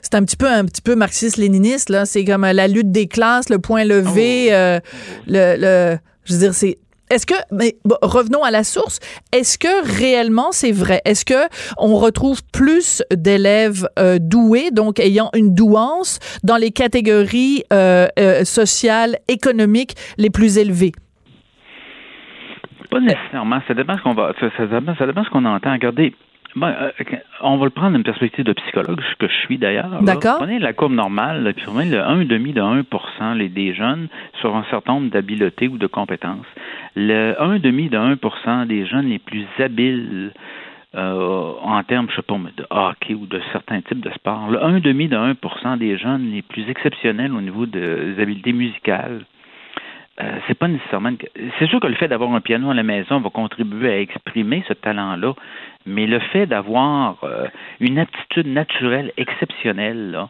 [0.00, 2.04] C'est un petit peu, un petit peu marxiste-léniniste là.
[2.04, 4.78] C'est comme euh, la lutte des classes, le point levé, oh.
[5.26, 6.78] le, le, je veux dire, c'est
[7.10, 8.98] est-ce que, mais revenons à la source,
[9.32, 11.00] est-ce que réellement c'est vrai?
[11.04, 17.62] Est-ce que on retrouve plus d'élèves euh, doués, donc ayant une douance, dans les catégories
[17.72, 20.92] euh, euh, sociales, économiques les plus élevées?
[22.90, 23.60] Pas nécessairement.
[23.68, 24.32] Ça dépend ce qu'on va.
[24.40, 25.72] Ça, dépend, ça dépend ce qu'on entend.
[25.72, 26.14] Regardez.
[26.62, 26.90] Euh,
[27.40, 30.02] on va le prendre d'une perspective de psychologue, ce que je suis d'ailleurs.
[30.02, 30.38] D'accord.
[30.38, 32.60] Prenez la courbe normale, puis prenez le 1,5 de
[33.20, 34.08] 1 les, des jeunes
[34.40, 36.46] sur un certain nombre d'habiletés ou de compétences.
[36.94, 40.32] Le 1,5 de 1% des jeunes les plus habiles
[40.94, 44.48] euh, en termes, je sais pas, de hockey ou de certains types de sports.
[44.50, 49.24] Le 1,5 de 1% des jeunes les plus exceptionnels au niveau des habiletés musicales,
[50.20, 51.10] euh, c'est pas nécessairement.
[51.58, 54.64] C'est sûr que le fait d'avoir un piano à la maison va contribuer à exprimer
[54.68, 55.34] ce talent-là,
[55.86, 57.46] mais le fait d'avoir euh,
[57.80, 60.28] une aptitude naturelle exceptionnelle, là,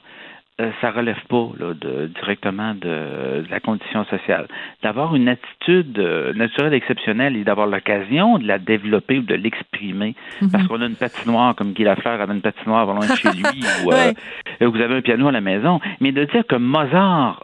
[0.61, 4.47] euh, ça relève pas là, de, directement de, la condition sociale.
[4.85, 10.14] D'avoir une attitude euh, naturelle exceptionnelle et d'avoir l'occasion de la développer ou de l'exprimer,
[10.40, 10.53] mhm.
[10.53, 13.42] parce qu'on a une patinoire comme Guy Lafleur avait une patinoire loin de chez lui,
[13.85, 14.12] ou euh,
[14.61, 17.42] vous avez un piano à la maison, mais de dire que Mozart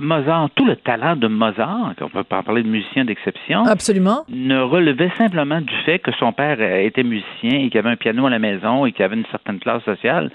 [0.00, 4.60] Mozart, tout le talent de Mozart, on peut pas parler de musicien d'exception, absolument, ne
[4.60, 8.30] relevait simplement du fait que son père était musicien et qu'il avait un piano à
[8.30, 10.32] la maison et qu'il avait une certaine classe sociale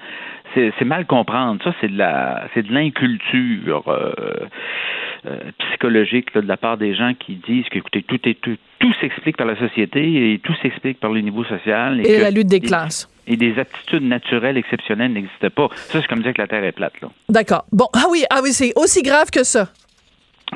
[0.53, 1.61] c'est mal comprendre.
[1.63, 4.11] Ça, c'est de la c'est de l'inculture euh,
[5.25, 9.37] euh, psychologique de la part des gens qui disent qu'écoutez, tout est tout, tout s'explique
[9.37, 12.05] par la société et tout s'explique par le niveau social.
[12.05, 13.09] Et, la lutte des classes.
[13.27, 15.69] Et des attitudes naturelles exceptionnelles n'existent pas.
[15.75, 16.93] Ça, c'est comme dire que la Terre est plate.
[17.27, 17.65] D'accord.
[17.71, 19.69] Bon, ah oui, ah oui, c'est aussi grave que ça.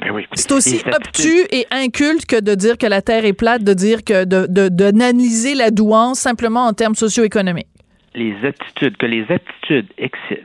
[0.02, 3.64] Ben oui, c'est aussi obtus et inculte que de dire que la Terre est plate,
[3.64, 7.68] de dire que de d'analyser la douance simplement en termes socio-économiques
[8.16, 9.92] les attitudes, que les attitudes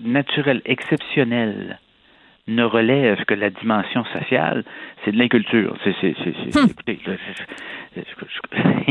[0.03, 1.79] naturelles exceptionnelles
[2.49, 4.65] ne relèvent que la dimension sociale,
[5.05, 5.77] c'est de l'inculture.
[5.85, 6.69] C'est, c'est, c'est, hum.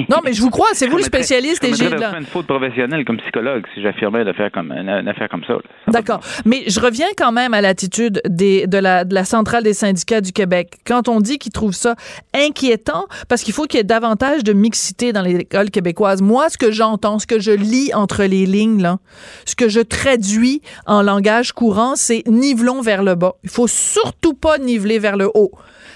[0.10, 3.18] non, mais je vous crois, c'est vous le spécialiste et j'ai une faute professionnelle comme
[3.18, 5.56] psychologue si j'affirmais une affaire comme, une, affaire comme ça.
[5.88, 6.20] D'accord.
[6.46, 10.22] Mais je reviens quand même à l'attitude des, de, la, de la centrale des syndicats
[10.22, 10.78] du Québec.
[10.86, 11.96] Quand on dit qu'ils trouvent ça
[12.34, 16.22] inquiétant, parce qu'il faut qu'il y ait davantage de mixité dans les écoles québécoises.
[16.22, 18.98] Moi, ce que j'entends, ce que je lis entre les lignes, là,
[19.46, 23.34] ce que je traduis en langage courant, c'est nivelons vers le bas.
[23.48, 25.52] Il faut surtout pas niveler vers le haut.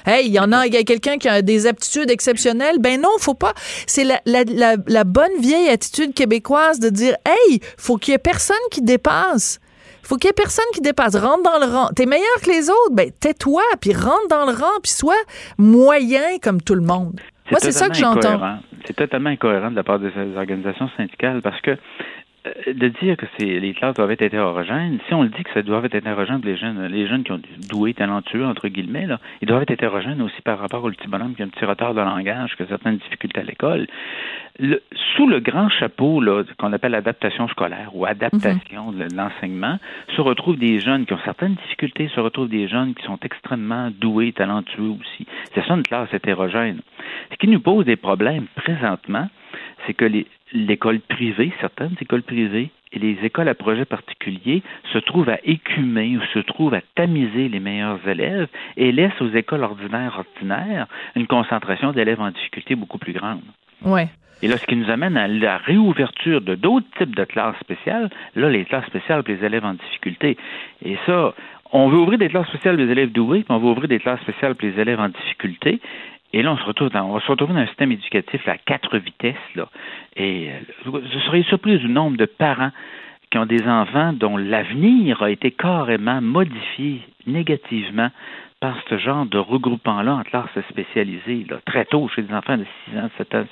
[0.05, 2.77] Hey, il y en a, il y a quelqu'un qui a des aptitudes exceptionnelles.
[2.79, 3.53] Ben non, faut pas.
[3.87, 8.19] C'est la, la, la, bonne vieille attitude québécoise de dire, hey, faut qu'il y ait
[8.19, 9.59] personne qui dépasse.
[10.01, 11.17] Faut qu'il y ait personne qui dépasse.
[11.17, 11.89] Rentre dans le rang.
[11.93, 12.93] T'es meilleur que les autres?
[12.93, 15.21] Ben, tais-toi, puis rentre dans le rang, puis sois
[15.57, 17.19] moyen comme tout le monde.
[17.51, 18.59] Moi, c'est ça que j'entends.
[18.87, 21.77] C'est totalement incohérent de la part des organisations syndicales parce que
[22.43, 25.61] de dire que c'est les classes doivent être hétérogènes, si on le dit que ça
[25.61, 29.47] doit être hétérogène les jeunes, les jeunes qui ont doué, talentueux, entre guillemets, là, ils
[29.47, 32.01] doivent être hétérogènes aussi par rapport au petit bonhomme qui a un petit retard de
[32.01, 33.85] langage, qui a certaines difficultés à l'école.
[35.15, 36.21] sous le grand chapeau
[36.57, 39.77] qu'on appelle adaptation scolaire ou adaptation de l'enseignement,
[40.15, 43.91] se retrouvent des jeunes qui ont certaines difficultés, se retrouvent des jeunes qui sont extrêmement
[43.91, 45.27] doués, talentueux aussi.
[45.53, 46.81] C'est ça une classe hétérogène.
[47.31, 49.27] Ce qui nous pose des problèmes présentement,
[49.85, 50.05] c'est que
[50.53, 56.17] l'école privée, certaines écoles privées et les écoles à projet particulier se trouvent à écumer
[56.17, 61.27] ou se trouvent à tamiser les meilleurs élèves et laissent aux écoles ordinaires ordinaires une
[61.27, 63.41] concentration d'élèves en difficulté beaucoup plus grande.
[63.83, 64.09] Ouais.
[64.43, 68.09] Et là, ce qui nous amène à la réouverture de d'autres types de classes spéciales,
[68.35, 70.35] là, les classes spéciales pour les élèves en difficulté.
[70.83, 71.35] Et ça,
[71.71, 73.99] on veut ouvrir des classes spéciales pour les élèves doués, puis on veut ouvrir des
[73.99, 75.79] classes spéciales pour les élèves en difficulté.
[76.33, 79.35] Et là, on se retrouve dans, un système éducatif à quatre vitesses.
[80.15, 80.49] Et
[80.85, 82.71] vous euh, seriez surpris du nombre de parents
[83.29, 88.09] qui ont des enfants dont l'avenir a été carrément modifié négativement
[88.59, 92.65] par ce genre de regroupement-là en classe spécialisée, là, très tôt chez des enfants de
[92.91, 93.45] 6 ans, 7 ans,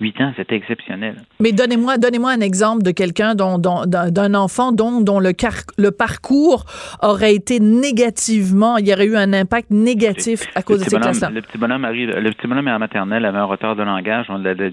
[0.00, 1.16] 8 ans, c'était exceptionnel.
[1.40, 5.32] Mais donnez-moi donnez-moi un exemple de quelqu'un dont, d'un enfant dont, dont le,
[5.78, 6.64] le parcours
[7.02, 11.30] aurait été négativement, il y aurait eu un impact négatif à cause de ces classes-là.
[11.30, 14.26] Le petit bonhomme arrive, le petit bonhomme est en maternelle avait un retard de langage,
[14.28, 14.72] on a de,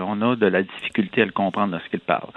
[0.00, 2.28] on a de la difficulté à le comprendre dans ce qu'il parle.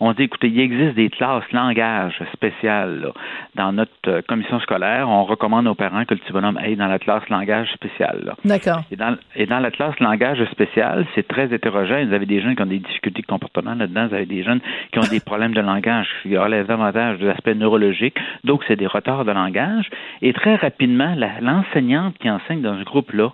[0.00, 3.12] On dit, écoutez, il existe des classes langage spéciales
[3.54, 5.08] dans notre euh, commission scolaire.
[5.08, 8.34] On recommande aux parents que le petit bonhomme aille dans la classe langage spéciale.
[8.44, 8.82] D'accord.
[8.90, 12.08] Et dans, et dans la classe langage spéciale, c'est très hétérogène.
[12.08, 14.08] Vous avez des jeunes qui ont des difficultés de comportement là-dedans.
[14.08, 14.60] Vous avez des jeunes
[14.92, 18.16] qui ont des problèmes de langage qui relèvent davantage de l'aspect neurologique.
[18.44, 19.88] Donc, c'est des retards de langage.
[20.22, 23.32] Et très rapidement, l'enseignante qui enseigne dans ce groupe-là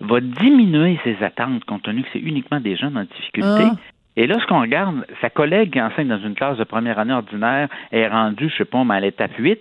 [0.00, 3.64] va diminuer ses attentes compte tenu que c'est uniquement des jeunes en difficulté.
[3.64, 3.74] Ah.
[4.16, 8.08] Et lorsqu'on regarde, sa collègue qui enseigne dans une classe de première année ordinaire est
[8.08, 9.60] rendue, je sais pas, à l'étape 8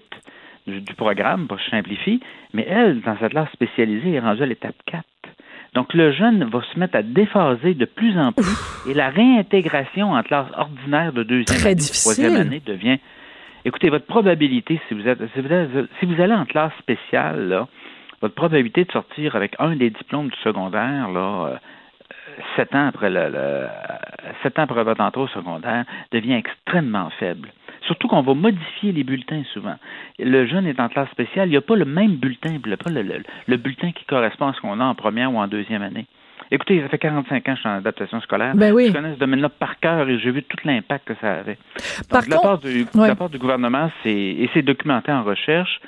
[0.67, 2.19] du, du programme, pour que je simplifie,
[2.53, 5.03] mais elle, dans sa classe spécialisée, est rendue à l'étape 4.
[5.75, 10.13] Donc, le jeune va se mettre à déphaser de plus en plus et la réintégration
[10.13, 12.97] en classe ordinaire de deuxième année, troisième année devient.
[13.65, 17.67] Écoutez, votre probabilité, si vous, êtes, si vous, allez en classe spéciale, là,
[18.21, 21.59] votre probabilité de sortir avec un des diplômes du secondaire, là,
[22.55, 23.67] sept ans après le,
[24.43, 27.49] sept ans après votre entrée au secondaire devient extrêmement faible.
[27.85, 29.75] Surtout qu'on va modifier les bulletins souvent.
[30.17, 32.89] Le jeune est en classe spéciale, il n'y a pas le même bulletin, il pas
[32.89, 36.05] le, le, bulletin qui correspond à ce qu'on a en première ou en deuxième année.
[36.51, 38.55] Écoutez, ça fait 45 ans que je suis en adaptation scolaire.
[38.55, 38.87] Ben oui.
[38.87, 41.57] Je connais ce domaine-là par cœur et j'ai vu tout l'impact que ça avait.
[42.11, 45.79] Donc, de, la part du, la part du gouvernement, c'est, et c'est documenté en recherche,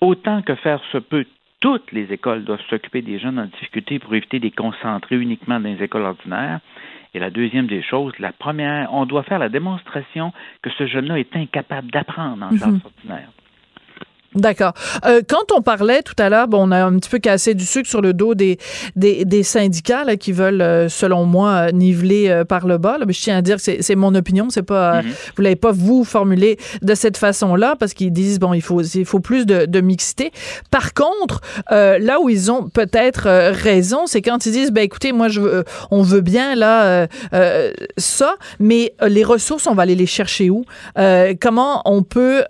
[0.00, 1.24] autant que faire se peut,
[1.60, 5.58] toutes les écoles doivent s'occuper des jeunes en difficulté pour éviter de les concentrer uniquement
[5.58, 6.60] dans les écoles ordinaires.
[7.14, 11.18] Et la deuxième des choses, la première, on doit faire la démonstration que ce jeune-là
[11.18, 12.80] est incapable d'apprendre en classe mhm.
[12.84, 13.30] ordinaire.
[14.34, 14.74] D'accord.
[15.06, 17.64] Euh, quand on parlait tout à l'heure, bon, on a un petit peu cassé du
[17.64, 18.58] sucre sur le dos des,
[18.94, 22.98] des, des syndicats là, qui veulent, euh, selon moi, niveler euh, par le bas.
[22.98, 23.06] Là.
[23.06, 24.50] Mais je tiens à dire que c'est mon opinion.
[24.50, 25.12] C'est pas, mm-hmm.
[25.36, 29.06] vous l'avez pas vous formulé de cette façon-là parce qu'ils disent bon, il faut, il
[29.06, 30.30] faut plus de, de mixité.
[30.70, 35.28] Par contre, là où ils ont peut-être raison, c'est quand ils disent ben écoutez, moi
[35.28, 37.06] je veux, on veut bien là
[37.96, 40.64] ça, mais les ressources, on va aller les chercher où?
[41.40, 42.44] Comment on peut,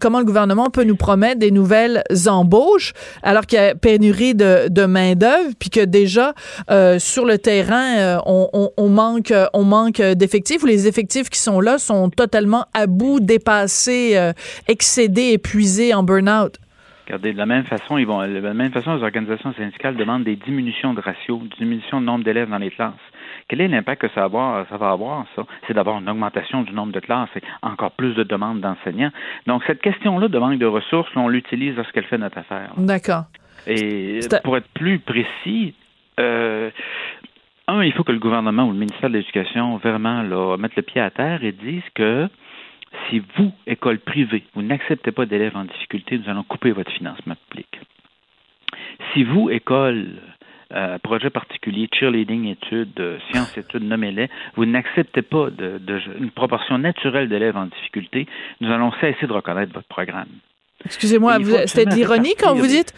[0.00, 4.34] comment le gouvernement peut nous promettre mettre des nouvelles embauches alors qu'il y a pénurie
[4.34, 6.34] de, main-d'œuvre, puis que déjà
[6.70, 11.60] euh, sur le terrain, euh, on, manque, on manque d'effectifs ou les effectifs qui sont
[11.60, 14.32] là sont totalement à bout, dépassés, euh,
[14.68, 16.58] excédés, épuisés en burn-out.
[17.06, 20.34] Regardez, de la même façon, ils vont, la même façon, les organisations syndicales demandent des
[20.36, 22.94] diminutions de ratio, diminutions de nombre d'élèves dans les classes.
[23.48, 25.44] Quel est l'impact que ça va avoir, ça va avoir, ça?
[25.66, 29.12] C'est d'avoir une augmentation du nombre de classes et encore plus de demandes d'enseignants.
[29.46, 32.72] Donc, cette question-là de manque de ressources, on l'utilise lorsqu'elle fait notre affaire.
[32.76, 33.24] D'accord.
[33.66, 35.74] Et pour être plus précis,
[36.18, 36.70] euh,
[37.68, 40.82] un, il faut que le gouvernement ou le ministère de l'Éducation vraiment là, mette le
[40.82, 42.28] pied à terre et dise que
[43.08, 47.34] si vous, école privée, vous n'acceptez pas d'élèves en difficulté, nous allons couper votre financement
[47.48, 47.80] public.
[49.12, 50.06] Si vous, école
[50.72, 55.80] euh, projet particulier, cheerleading études, euh, sciences études, nommez-les, vous n'acceptez pas de,
[56.18, 58.26] une proportion naturelle d'élèves en difficulté,
[58.60, 60.28] nous allons cesser de reconnaître votre programme.
[60.84, 62.92] Excusez-moi, c'était de l'ironie quand vous dites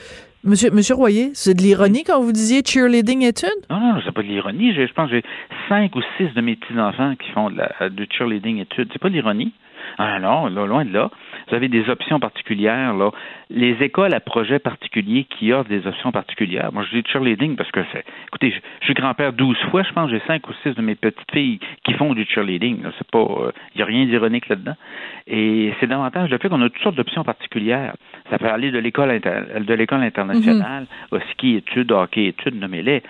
[0.45, 3.51] Monsieur, Monsieur Royer, c'est de l'ironie quand vous disiez cheerleading études?
[3.69, 4.73] Non, non, c'est pas de l'ironie.
[4.73, 5.25] Je pense que j'ai
[5.69, 8.89] cinq ou six de mes petits-enfants qui font de, la, de cheerleading études.
[8.93, 9.53] C'est pas de l'ironie.
[10.01, 11.11] Ah non, loin de là.
[11.49, 12.95] Vous avez des options particulières.
[12.95, 13.11] Là.
[13.51, 16.73] Les écoles à projet particulier qui offrent des options particulières.
[16.73, 18.05] Moi, je dis cheerleading parce que c'est.
[18.29, 19.83] Écoutez, je, suis grand-père 12 fois.
[19.83, 22.85] Je pense que j'ai cinq ou six de mes petites filles qui font du cheerleading.
[22.97, 23.27] C'est pas.
[23.75, 24.77] Il n'y a rien d'ironique là-dedans.
[25.27, 27.95] Et c'est davantage le fait qu'on a toutes sortes d'options particulières.
[28.31, 31.17] Ça peut aller de l'école de l'école internationale mm-hmm.
[31.17, 33.03] au ski études, hockey études, nommez-les.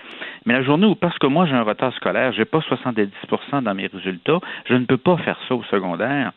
[0.47, 3.75] Mais la journée où, parce que moi j'ai un retard scolaire, j'ai pas 70% dans
[3.75, 6.31] mes résultats, je ne peux pas faire ça au secondaire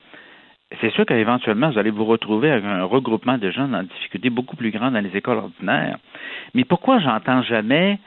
[0.81, 4.57] c'est sûr qu'éventuellement, vous allez vous retrouver avec un regroupement de jeunes en difficulté beaucoup
[4.57, 5.99] plus grand dans les écoles ordinaires.
[6.55, 7.99] Mais pourquoi j'entends jamais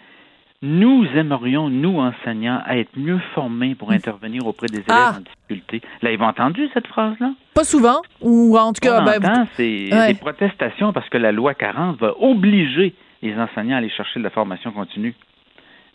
[0.61, 5.15] nous aimerions, nous enseignants, être mieux formés pour intervenir auprès des élèves ah!
[5.17, 5.81] en difficulté?
[6.01, 7.33] Là, ils ont entendu cette phrase-là?
[7.53, 9.01] Pas souvent, ou en tout cas...
[9.19, 13.89] Ben, c'est des protestations parce que la loi 40 va obliger les enseignants à aller
[13.89, 15.13] chercher de la formation continue.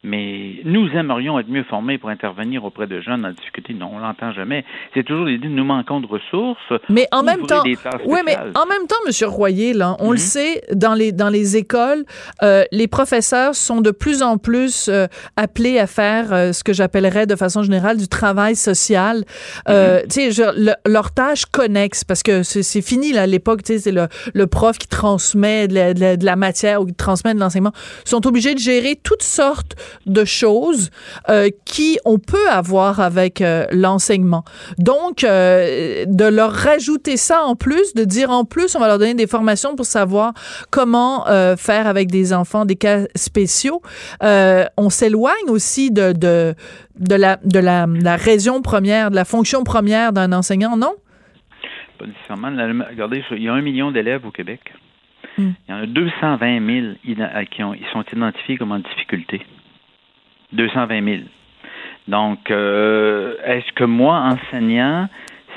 [0.03, 3.75] Mais nous aimerions être mieux formés pour intervenir auprès de jeunes en difficulté.
[3.75, 4.65] Non, on l'entend jamais.
[4.95, 6.73] C'est toujours l'idée de nous manquons de ressources.
[6.89, 7.63] Mais en même temps,
[8.07, 10.17] oui, mais en même temps, Monsieur Royer, là, on le mhm.
[10.17, 12.05] sait, dans les dans les écoles,
[12.43, 16.73] euh, les professeurs sont de plus en plus euh, appelés à faire euh, ce que
[16.73, 19.25] j'appellerais de façon générale du travail social.
[19.69, 20.09] Euh, mhm.
[20.09, 20.53] Tu sais,
[20.87, 23.65] leur tâche connexe, parce que c'est fini là, à l'époque.
[23.65, 26.95] Tu sais, c'est le, le prof qui transmet de la, de la matière ou qui
[26.95, 27.73] transmet de l'enseignement.
[28.07, 29.77] sont obligés de gérer toutes sortes
[30.07, 30.91] de choses
[31.29, 34.45] euh, qui on peut avoir avec euh, l'enseignement.
[34.79, 38.99] Donc, euh, de leur rajouter ça en plus, de dire en plus, on va leur
[38.99, 40.33] donner des formations pour savoir
[40.71, 41.25] comment
[41.57, 43.83] faire avec des enfants des cas spéciaux.
[44.23, 46.55] on s'éloigne aussi de, de,
[46.99, 50.95] de, la, de la, la raison première, de la fonction première d'un enseignant, non?
[51.99, 52.51] Pas nécessairement.
[52.89, 54.61] Regardez, il y a un million d'élèves au Québec.
[55.37, 55.51] Hmm.
[55.69, 59.43] Il y en a 220 000 qui ont, ils sont identifiés comme en difficulté.
[60.53, 61.19] 220 000.
[62.09, 65.09] Donc, euh, est-ce que moi, enseignant,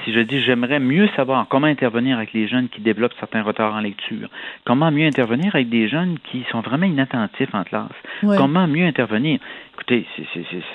[0.03, 3.73] si je dis j'aimerais mieux savoir comment intervenir avec les jeunes qui développent certains retards
[3.73, 4.29] en lecture,
[4.65, 9.39] comment mieux intervenir avec des jeunes qui sont vraiment inattentifs en classe, comment mieux intervenir?
[9.75, 10.05] Écoutez,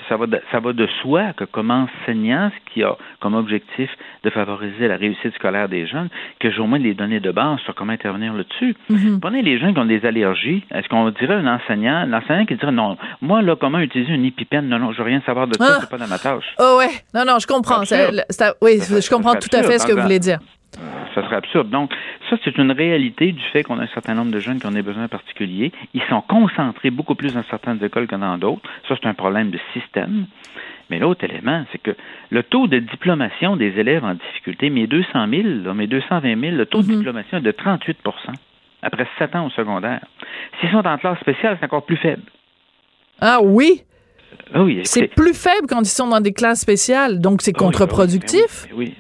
[0.09, 3.89] ça, va de, ça va de soi que comme enseignant, ce qui a comme objectif
[4.25, 6.09] de favoriser la réussite scolaire des jeunes,
[6.41, 8.75] que j'ai au moins des données de base sur comment intervenir là-dessus.
[8.91, 9.21] Mm-hmm.
[9.21, 10.65] Prenez les jeunes qui ont des allergies.
[10.73, 14.69] Est-ce qu'on dirait un enseignant, l'enseignant qui dirait non, moi là, comment utiliser une épipène,
[14.69, 15.79] non, non, je veux rien savoir de ça, ah.
[15.81, 16.57] c'est pas dans ma tâche.
[16.59, 17.83] Oh ouais, non, non, je comprends.
[18.61, 20.39] oui, je comprends tout à fait ce que vous voulez dire.
[21.15, 21.71] ça serait absurde.
[21.71, 21.93] Donc,
[22.29, 24.73] ça, c'est une réalité du fait qu'on a un certain nombre de jeunes qui ont
[24.73, 25.73] des besoins particuliers.
[25.95, 28.63] Ils sont concentrés beaucoup plus dans certaines écoles que dans d'autres.
[28.87, 30.27] Ça, c'est un problème de système.
[30.91, 31.95] Mais l'autre élément, c'est que
[32.31, 36.67] le taux de diplomation des élèves en difficulté, mes 200 000, mes 220 000, le
[36.67, 36.97] taux de mhm.
[36.97, 37.95] diplomation est de 38%
[38.83, 40.01] après sept ans au secondaire.
[40.61, 42.23] S'ils sont en classe spéciale, c'est encore plus faible.
[43.21, 43.83] Ah oui?
[44.55, 47.59] Ah oui, c'est plus faible quand ils sont dans des classes spéciales, donc c'est ah
[47.59, 48.67] contre-productif?
[48.71, 48.95] Ah oui,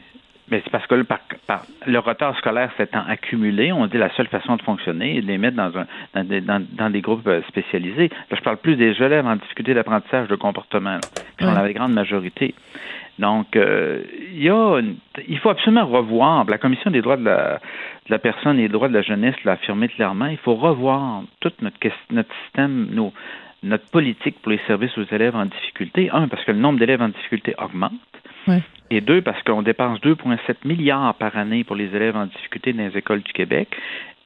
[0.51, 1.07] mais c'est parce que le,
[1.87, 5.39] le retard scolaire s'étant accumulé, on dit la seule façon de fonctionner est de les
[5.39, 8.09] mettre dans, un, dans, des, dans, des groupes euh, spécialisés.
[8.31, 10.99] Là, je parle plus des élèves en difficulté d'apprentissage de comportement,
[11.39, 12.55] qui sont la grande majorité.
[13.19, 14.81] Donc, euh, il y a
[15.27, 16.45] il faut absolument revoir.
[16.45, 17.55] La Commission des droits de la,
[18.07, 20.27] de la personne et des droits de la jeunesse l'a affirmé clairement.
[20.27, 21.77] Il faut revoir tout notre,
[22.11, 23.13] notre système, nos,
[23.65, 26.11] notre politique pour les services aux élèves en difficulté.
[26.13, 27.93] Un, parce que le nombre d'élèves en difficulté augmente.
[28.91, 32.89] Et deux, parce qu'on dépense 2,7 milliards par année pour les élèves en difficulté dans
[32.89, 33.69] les écoles du Québec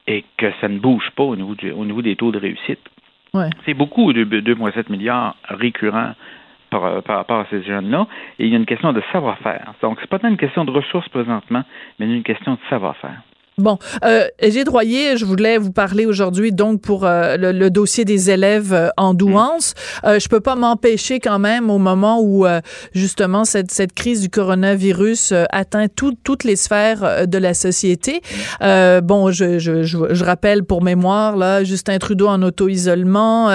[0.07, 2.81] et que ça ne bouge pas au niveau, au niveau des taux de réussite.
[3.64, 6.12] C'est beaucoup de 2,7 milliards récurrents
[6.70, 8.07] par, par, rapport à ces jeunes-là.
[8.39, 9.75] Et il y a une question de savoir-faire.
[9.81, 11.64] Donc, c'est pas tant une question de ressources présentement,
[11.99, 13.23] mais une question de savoir-faire.
[13.59, 18.30] Bon, euh, Égide Royer, je voulais vous parler aujourd'hui donc pour euh, le, dossier des
[18.30, 19.74] élèves euh, en douance.
[20.05, 22.62] Euh, je peux pas m'empêcher quand même au moment où euh,
[22.94, 28.22] justement cette, cette crise du coronavirus atteint toutes les sphères de la société.
[28.61, 33.50] bon, je, je, je, rappelle pour mémoire là Justin Trudeau en auto-isolement,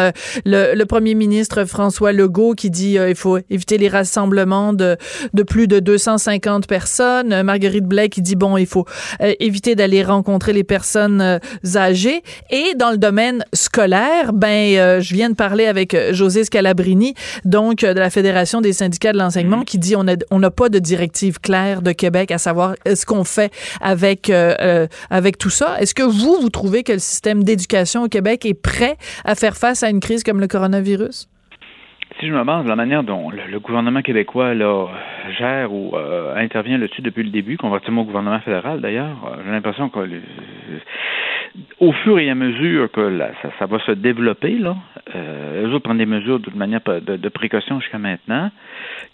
[0.45, 4.97] le, le, premier ministre François Legault qui dit il faut éviter les rassemblements de,
[5.33, 8.85] de plus de 250 personnes, Marguerite Blais qui dit bon il faut
[9.19, 11.39] éviter d'aller rencontrer les personnes euh,
[11.75, 12.23] âgées.
[12.49, 17.13] Et dans le domaine scolaire, ben, euh, je viens de parler avec euh, José Scalabrini,
[17.45, 20.79] donc de la Fédération des syndicats de l'enseignement, qui dit on n'a on pas de
[20.79, 24.31] directive claire de Québec à savoir ce qu'on fait avec,
[25.09, 25.75] avec tout ça.
[25.79, 29.57] Est-ce que vous, vous trouvez que le système d'éducation au Québec est prêt à faire
[29.57, 31.27] face à une crise comme le coronavirus?
[32.19, 34.55] Si je me base de la manière dont le, gouvernement québécois
[35.37, 39.51] gère ou euh, intervient là-dessus depuis le début, convertiment au gouvernement fédéral d'ailleurs, euh, j'ai
[39.51, 39.99] l'impression que
[41.79, 43.19] au fur et à mesure que
[43.59, 44.75] ça, va se développer, là,
[45.15, 48.49] euh, eux autres prennent des mesures de manière de, précaution jusqu'à maintenant.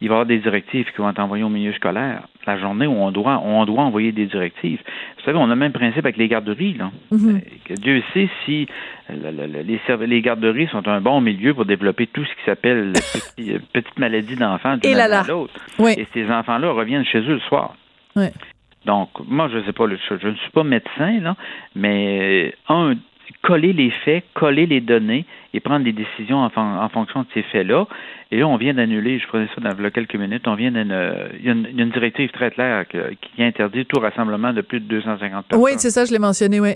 [0.01, 2.23] Il va y avoir des directives qui vont être envoyées au milieu scolaire.
[2.47, 4.79] La journée où on doit envoyer des directives.
[5.23, 6.73] Vous savez, on a le même principe avec les garderies.
[6.73, 6.91] Là.
[7.13, 7.41] Mm-hmm.
[7.71, 8.67] Euh, Dieu sait si
[9.09, 13.59] les, les garderies sont un bon milieu pour développer tout ce qui s'appelle petit, euh,
[13.71, 15.53] petite maladie d'enfants d'une année à l'autre.
[15.97, 17.73] Et ces enfants-là reviennent chez eux le soir.
[18.17, 18.25] Oui.
[18.85, 21.37] Donc, moi, je ne sais pas, je, ne suis pas médecin, là,
[21.73, 22.95] mais un,
[23.41, 27.87] coller les faits, coller les données et prendre des décisions en, fonction de ces faits-là.
[28.31, 30.95] Et là, on vient d'annuler, je prenais ça dans quelques minutes, on vient d'une,
[31.39, 35.45] il y, a une, directive très claire qui, interdit tout rassemblement de plus de 250
[35.47, 35.63] personnes.
[35.63, 36.75] Oui, c'est ça, je l'ai mentionné, oui.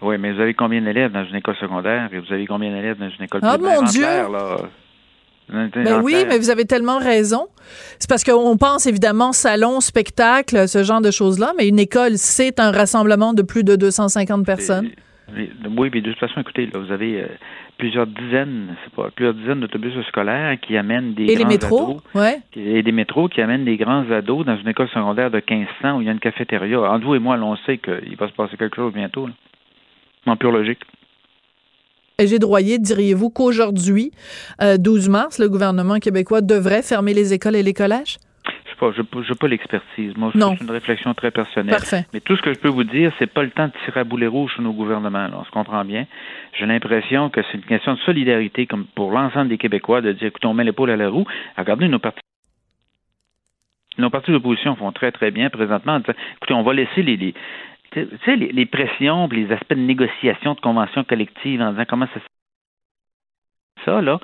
[0.00, 2.98] Oui, mais vous avez combien d'élèves dans une école secondaire et vous avez combien d'élèves
[2.98, 4.06] dans une école ah, mon Dieu!
[5.50, 7.48] Ben oui, mais vous avez tellement raison.
[7.98, 12.60] C'est parce qu'on pense évidemment salon, spectacle, ce genre de choses-là, mais une école, c'est
[12.60, 14.90] un rassemblement de plus de 250 personnes.
[15.76, 17.26] Oui, puis de toute façon, écoutez, là, vous avez euh,
[17.76, 22.00] plusieurs dizaines, c'est pas, plusieurs dizaines d'autobus scolaires qui amènent des et grands les métros,
[22.14, 22.40] ouais.
[22.56, 26.00] et des métros qui amènent des grands ados dans une école secondaire de 1500 où
[26.00, 26.80] il y a une cafétéria.
[26.80, 29.32] Entre vous et moi, on sait qu'il va se passer quelque chose bientôt, là.
[30.26, 30.80] en pure logique.
[32.20, 34.10] Égide Royer, diriez-vous qu'aujourd'hui,
[34.60, 38.18] 12 euh, mars, le gouvernement québécois devrait fermer les écoles et les collèges?
[38.80, 40.16] Je n'ai pas, l'expertise.
[40.16, 41.80] Moi, c'est une réflexion très personnelle.
[42.12, 44.04] Mais tout ce que je peux vous dire, c'est pas le temps de tirer à
[44.04, 45.28] boulet rouge sur nos gouvernements.
[45.34, 46.06] on se comprend bien.
[46.52, 50.28] J'ai l'impression que c'est une question de solidarité, comme pour l'ensemble des Québécois, de dire,
[50.28, 51.26] écoute, on met l'épaule à la roue.
[51.56, 52.20] Regardez nos partis.
[53.98, 55.98] Nos partis d'opposition font très, très bien présentement.
[55.98, 57.34] Écoutez, on va laisser les, les
[57.90, 62.06] tu sais, les, les pressions, les aspects de négociation, de convention collective, en disant comment
[62.14, 62.20] ça
[63.88, 64.20] ça, là,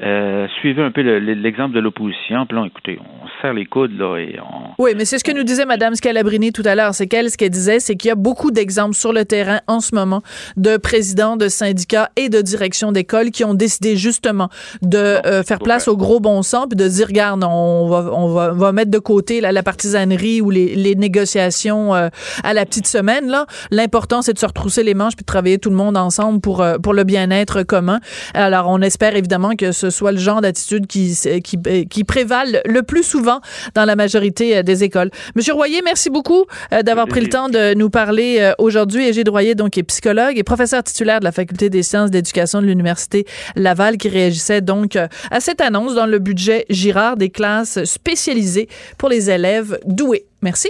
[0.00, 2.46] euh, suivez un peu l'exemple de l'opposition.
[2.46, 4.80] Puis là, écoutez, on serre les coudes, là, et on...
[4.82, 6.94] Oui, mais c'est ce que nous disait Mme Scalabrini tout à l'heure.
[6.94, 9.80] C'est qu'elle, ce qu'elle disait, c'est qu'il y a beaucoup d'exemples sur le terrain en
[9.80, 10.22] ce moment
[10.56, 14.48] de présidents de syndicats et de directions d'écoles qui ont décidé justement
[14.82, 18.28] de euh, faire place au gros bon sens puis de dire, regarde, on va, on
[18.28, 22.08] va, va mettre de côté la, la partisanerie ou les, les négociations euh,
[22.44, 23.46] à la petite semaine, là.
[23.72, 26.64] L'important, c'est de se retrousser les manches puis de travailler tout le monde ensemble pour,
[26.82, 27.98] pour le bien-être commun.
[28.34, 32.82] Alors, on espère évidemment que ce soit le genre d'attitude qui, qui, qui prévalent le
[32.82, 33.40] plus souvent
[33.74, 35.10] dans la majorité euh, des écoles.
[35.34, 39.06] Monsieur Royer, merci beaucoup euh, d'avoir pris le temps de nous parler euh, aujourd'hui.
[39.06, 42.66] Égide Royer, donc, est psychologue et professeur titulaire de la Faculté des sciences d'éducation de
[42.66, 48.68] l'Université Laval, qui réagissait donc à cette annonce dans le budget Girard des classes spécialisées
[48.96, 50.26] pour les élèves doués.
[50.42, 50.68] Merci.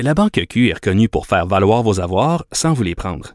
[0.00, 3.34] La Banque Q est reconnue pour faire valoir vos avoirs sans vous les prendre.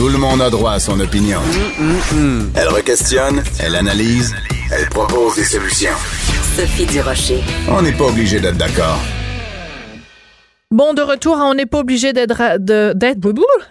[0.00, 1.40] Tout le monde a droit à son opinion.
[2.54, 4.34] Elle requestionne, elle analyse,
[4.72, 5.92] elle propose des solutions.
[6.56, 7.42] Sophie Durocher.
[7.68, 8.98] On n'est pas obligé d'être d'accord.
[10.72, 12.58] Bon, de retour, on n'est pas obligé d'être...
[12.60, 13.18] d'être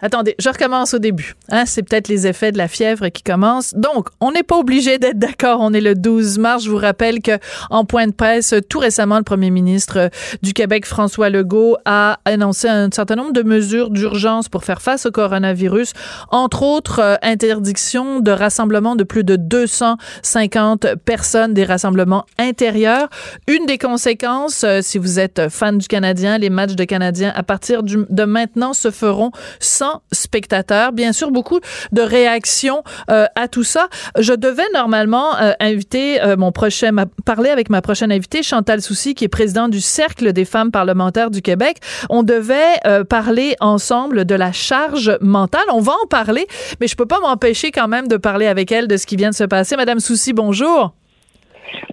[0.02, 1.36] attendez, je recommence au début.
[1.50, 3.74] Hein, c'est peut-être les effets de la fièvre qui commencent.
[3.74, 5.60] Donc, on n'est pas obligé d'être d'accord.
[5.62, 6.66] On est le 12 mars.
[6.66, 7.40] Je vous rappelle que
[7.70, 10.10] en point de presse, tout récemment, le premier ministre
[10.42, 15.06] du Québec, François Legault, a annoncé un certain nombre de mesures d'urgence pour faire face
[15.06, 15.94] au coronavirus.
[16.32, 23.08] Entre autres, euh, interdiction de rassemblement de plus de 250 personnes, des rassemblements intérieurs.
[23.48, 27.44] Une des conséquences, euh, si vous êtes fan du Canadien, les matchs de Canadiens à
[27.44, 30.92] partir de maintenant se feront sans spectateurs.
[30.92, 31.60] Bien sûr, beaucoup
[31.92, 33.88] de réactions euh, à tout ça.
[34.18, 36.92] Je devais normalement euh, inviter euh, mon prochain,
[37.26, 41.32] parler avec ma prochaine invitée, Chantal Soucy, qui est présidente du Cercle des femmes parlementaires
[41.32, 41.78] du Québec.
[42.10, 45.66] On devait parler ensemble de la charge mentale.
[45.72, 46.48] On va en parler,
[46.82, 49.30] mais je peux pas m'empêcher quand même de parler avec elle de ce qui vient
[49.30, 49.76] de se passer.
[49.76, 50.99] Madame Soucy, bonjour.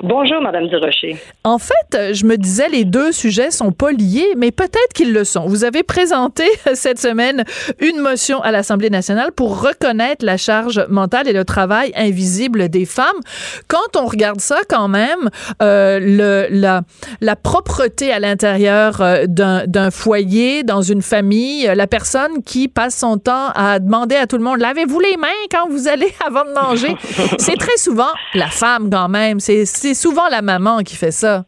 [0.02, 1.16] Bonjour, Madame Durocher.
[1.42, 5.24] En fait, je me disais, les deux sujets sont pas liés, mais peut-être qu'ils le
[5.24, 5.46] sont.
[5.46, 7.44] Vous avez présenté cette semaine
[7.80, 12.84] une motion à l'Assemblée nationale pour reconnaître la charge mentale et le travail invisible des
[12.84, 13.16] femmes.
[13.68, 15.30] Quand on regarde ça, quand même,
[15.62, 16.46] euh,
[17.20, 23.18] la, propreté à l'intérieur euh, d'un foyer, dans une famille, la personne qui passe son
[23.18, 26.52] temps à demander à tout le monde, lavez-vous les mains quand vous allez avant de
[26.52, 26.94] manger,
[27.38, 29.40] c'est très souvent la femme quand même.
[29.66, 31.44] C'est souvent la maman qui fait ça.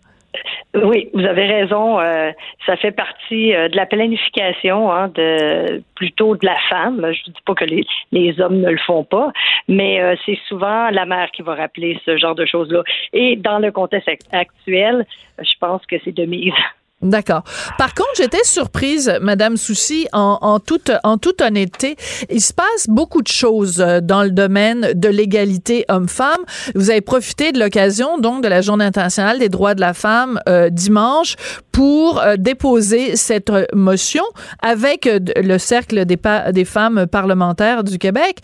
[0.75, 1.99] Oui, vous avez raison.
[1.99, 2.31] Euh,
[2.67, 6.97] ça fait partie euh, de la planification, hein, de plutôt de la femme.
[7.01, 9.33] Je ne dis pas que les, hommes ne le font pas,
[9.67, 12.83] mais euh, c'est souvent la mère qui va rappeler ce genre de choses-là.
[13.15, 15.07] Et dans le contexte actuel,
[15.39, 16.53] je pense que c'est de mise.
[17.01, 17.45] D'accord.
[17.79, 21.95] Par contre, j'étais surprise, Madame Soucy, en, en, toute, en toute honnêteté.
[22.29, 26.41] Il se passe beaucoup de choses euh, dans le domaine de l'égalité homme-femme.
[26.75, 30.41] Vous avez profité de l'occasion, donc, de la Journée internationale des droits de la femme
[30.49, 31.37] euh, dimanche
[31.71, 34.25] pour euh, déposer cette motion
[34.61, 36.19] avec le Cercle des,
[36.53, 38.41] des femmes parlementaires du Québec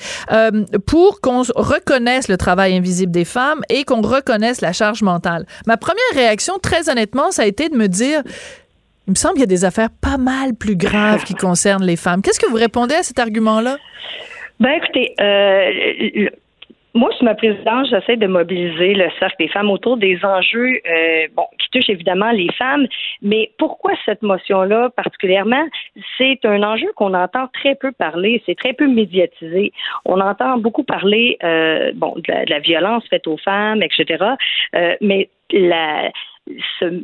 [0.86, 5.46] pour qu'on reconnaisse le travail invisible des femmes et qu'on reconnaisse la charge mentale.
[5.66, 8.22] Ma première réaction, très honnêtement, ça a été de me dire
[9.06, 11.96] il me semble qu'il y a des affaires pas mal plus graves qui concernent les
[11.96, 12.22] femmes.
[12.22, 13.76] Qu'est-ce que vous répondez à cet argument-là?
[14.60, 16.28] Ben écoutez, euh,
[16.96, 21.26] moi, sur ma présidence, j'essaie de mobiliser le cercle des femmes autour des enjeux euh,
[21.34, 22.86] bon, qui touchent évidemment les femmes.
[23.20, 25.66] Mais pourquoi cette motion-là particulièrement?
[26.16, 29.72] C'est un enjeu qu'on entend très peu parler, c'est très peu médiatisé.
[30.04, 34.24] On entend beaucoup parler euh, bon, de la, violence faite aux femmes, etc.
[34.76, 36.12] Euh, mais la,
[36.78, 37.02] ce,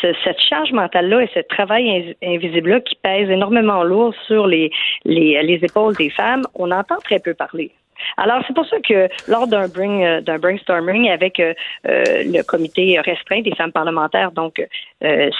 [0.00, 4.70] cette charge mentale-là et ce travail invisible-là qui pèse énormément lourd sur les,
[5.04, 7.72] les, les épaules des femmes, on entend très peu parler.
[8.16, 11.54] Alors, c'est pour ça que lors d'un bring, euh, d'un brainstorming avec euh,
[11.86, 14.62] euh, le comité restreint des femmes parlementaires, donc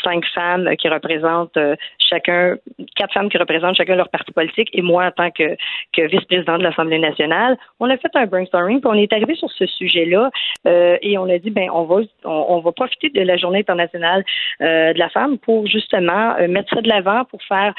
[0.05, 1.59] cinq femmes qui représentent
[1.99, 2.57] chacun,
[2.95, 5.57] quatre femmes qui représentent chacun leur parti politique, et moi en tant que,
[5.93, 9.51] que vice-présidente de l'Assemblée nationale, on a fait un brainstorming, puis on est arrivé sur
[9.51, 10.31] ce sujet-là,
[10.65, 14.25] et on a dit, ben, on va, on, va profiter de la Journée internationale
[14.61, 17.75] de la femme pour justement mettre ça de l'avant, pour faire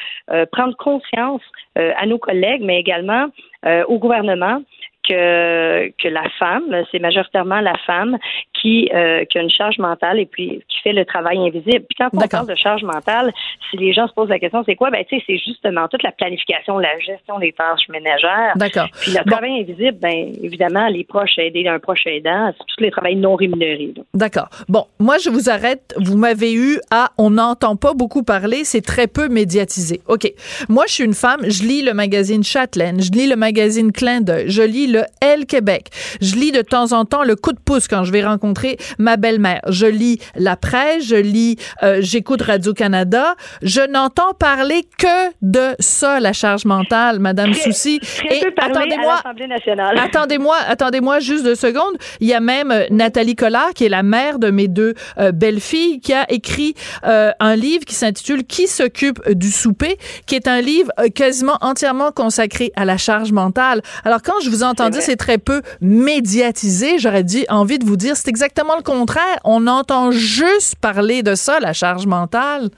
[0.51, 1.41] prendre conscience
[1.75, 3.27] à nos collègues, mais également
[3.87, 4.61] au gouvernement
[5.09, 8.17] que, que la femme, c'est majoritairement la femme
[8.53, 11.85] qui, euh, qui a une charge mentale et puis qui fait le travail invisible.
[11.89, 13.33] Puis quand on parle de charge mentale,
[13.69, 14.91] si les gens se posent la question, c'est quoi?
[14.91, 18.53] Ben, tu sais, c'est justement toute la planification, la gestion des tâches ménagères.
[18.55, 18.87] D'accord.
[19.01, 22.91] Puis le travail invisible, ben, évidemment, les proches aider un proche aidant, c'est tous les
[22.91, 23.93] travails non rémunérés.
[24.13, 24.49] D'accord.
[24.67, 25.95] Bon, moi, je vous arrête.
[25.97, 30.01] Vous m'avez eu à on n'entend pas beaucoup parler, c'est très peu médiatisé.
[30.07, 30.31] OK.
[30.67, 34.21] Moi, je suis une femme, je lis le magazine Châtelaine, je lis le magazine Clin
[34.21, 35.89] d'œil, je lis le le Elle Québec.
[36.21, 39.17] Je lis de temps en temps le coup de pouce quand je vais rencontrer ma
[39.17, 39.61] belle-mère.
[39.67, 43.35] Je lis la presse, je lis, euh, j'écoute Radio-Canada.
[43.61, 47.99] Je n'entends parler que de ça, la charge mentale, Madame Soucy.
[48.29, 49.21] Et attendez-moi,
[50.03, 51.95] attendez-moi, attendez-moi juste deux secondes.
[52.19, 55.31] Il y a même euh, Nathalie Collard, qui est la mère de mes deux euh,
[55.31, 60.61] belles-filles, qui a écrit un livre qui s'intitule Qui s'occupe du souper, qui est un
[60.61, 63.81] livre quasiment entièrement consacré à la charge mentale.
[64.03, 67.97] Alors quand je vous entends dire c'est très peu médiatisé, j'aurais dit envie de vous
[67.97, 69.39] dire c'est exactement le contraire.
[69.43, 72.69] On entend juste parler de ça, la charge mentale.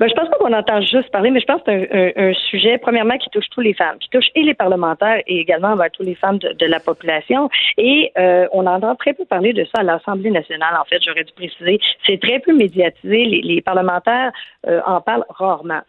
[0.00, 2.78] Ben, je pense pas qu'on entend juste parler, mais je pense que c'est un, sujet,
[2.78, 6.02] premièrement, qui touche tous les femmes, qui touche et les parlementaires et également ben, tous
[6.02, 7.50] les femmes de, la population.
[7.76, 11.24] Et euh, on entend très peu parler de ça à l'Assemblée nationale, en fait, j'aurais
[11.24, 11.78] dû préciser.
[12.06, 13.26] C'est très peu médiatisé.
[13.26, 14.32] Les, parlementaires
[14.66, 15.82] euh, en parlent rarement.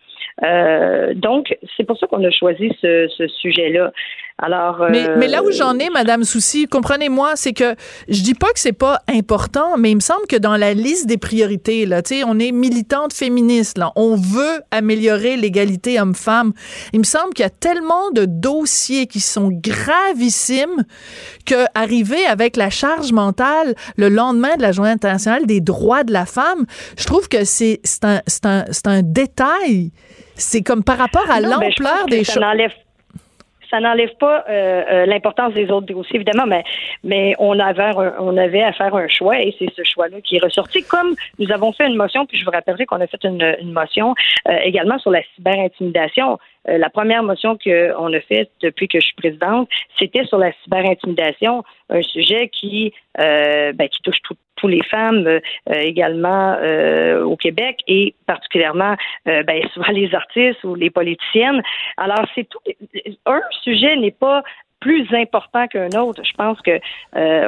[0.43, 3.93] Euh, donc, c'est pour ça qu'on a choisi ce, ce sujet-là.
[4.43, 7.75] Alors, mais, mais, là où j'en ai, Madame Souci, comprenez-moi, c'est que
[8.09, 11.05] je dis pas que c'est pas important, mais il me semble que dans la liste
[11.05, 16.53] des priorités, là, tu sais, on est militante féministe, là, on veut améliorer l'égalité homme-femme.
[16.91, 20.85] Il me semble qu'il y a tellement de dossiers qui sont gravissimes
[21.45, 26.13] que arriver avec la charge mentale le lendemain de la Journée internationale des droits de
[26.13, 26.65] la femme,
[26.97, 29.91] je trouve que c'est un, un, un détail.
[30.35, 32.71] C'est comme par rapport à l'ampleur des choses ça n'enlève
[34.19, 36.63] pas euh, euh, l'importance des autres dossiers, évidemment, mais,
[37.03, 40.43] mais on, avait on avait à faire un choix et c'est ce choix-là qui est
[40.43, 40.83] ressorti.
[40.83, 43.73] Comme nous avons fait une motion, puis je vous rappellerai qu'on a fait une, une
[43.73, 44.15] motion
[44.47, 46.37] euh, également sur la cyberintimidation.
[46.65, 51.63] La première motion qu'on a faite depuis que je suis présidente, c'était sur la cyberintimidation,
[51.89, 55.39] un sujet qui, ben, qui touche tout, tous les femmes euh,
[55.69, 58.95] également euh, au Québec et particulièrement
[59.27, 61.61] euh, ben, souvent les artistes ou les politiciennes.
[61.97, 62.59] Alors c'est tout.
[63.25, 64.43] Un sujet n'est pas
[64.81, 66.21] plus important qu'un autre.
[66.25, 66.79] Je pense que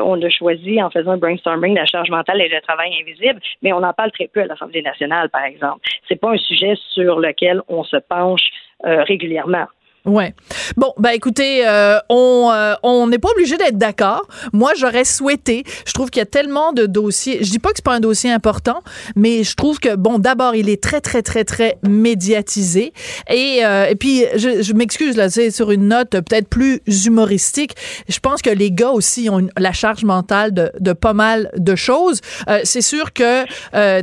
[0.01, 3.73] on a choisi en faisant un brainstorming la charge mentale et le travail invisible, mais
[3.73, 5.81] on en parle très peu à l'Assemblée nationale, par exemple.
[6.07, 8.43] C'est pas un sujet sur lequel on se penche
[8.84, 9.65] régulièrement.
[10.06, 10.34] Ouais.
[10.76, 14.28] Bon, ben écoutez, euh, on euh, on n'est pas obligé d'être d'accord.
[14.51, 15.64] Moi, j'aurais souhaité.
[15.86, 17.41] Je trouve qu'il y a tellement de dossiers.
[17.41, 18.82] Je dis pas que c'est pas un dossier important,
[19.16, 22.91] mais je trouve que bon, d'abord, il est très très très très médiatisé
[23.30, 27.76] et euh, et puis je, je m'excuse là, c'est sur une note peut-être plus humoristique.
[28.10, 31.76] Je pense que les gars aussi ont la charge mentale de, de pas mal de
[31.76, 32.20] choses.
[32.66, 33.49] c'est sûr que tu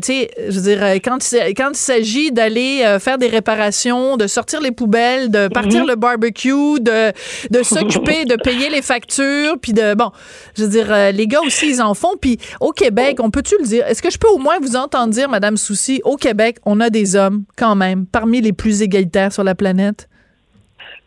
[0.02, 1.18] sais, je veux dire quand
[1.56, 6.80] quand il s'agit d'aller faire des réparations, de sortir les poubelles, de partir le barbecue,
[6.80, 7.12] de,
[7.50, 10.10] de s'occuper, de payer les factures, puis de bon,
[10.56, 12.16] je veux dire, euh, les gars aussi ils en font.
[12.20, 13.86] Puis au Québec, on peut-tu le dire?
[13.86, 16.90] Est-ce que je peux au moins vous entendre dire, Madame Soucy, au Québec, on a
[16.90, 20.08] des hommes quand même parmi les plus égalitaires sur la planète?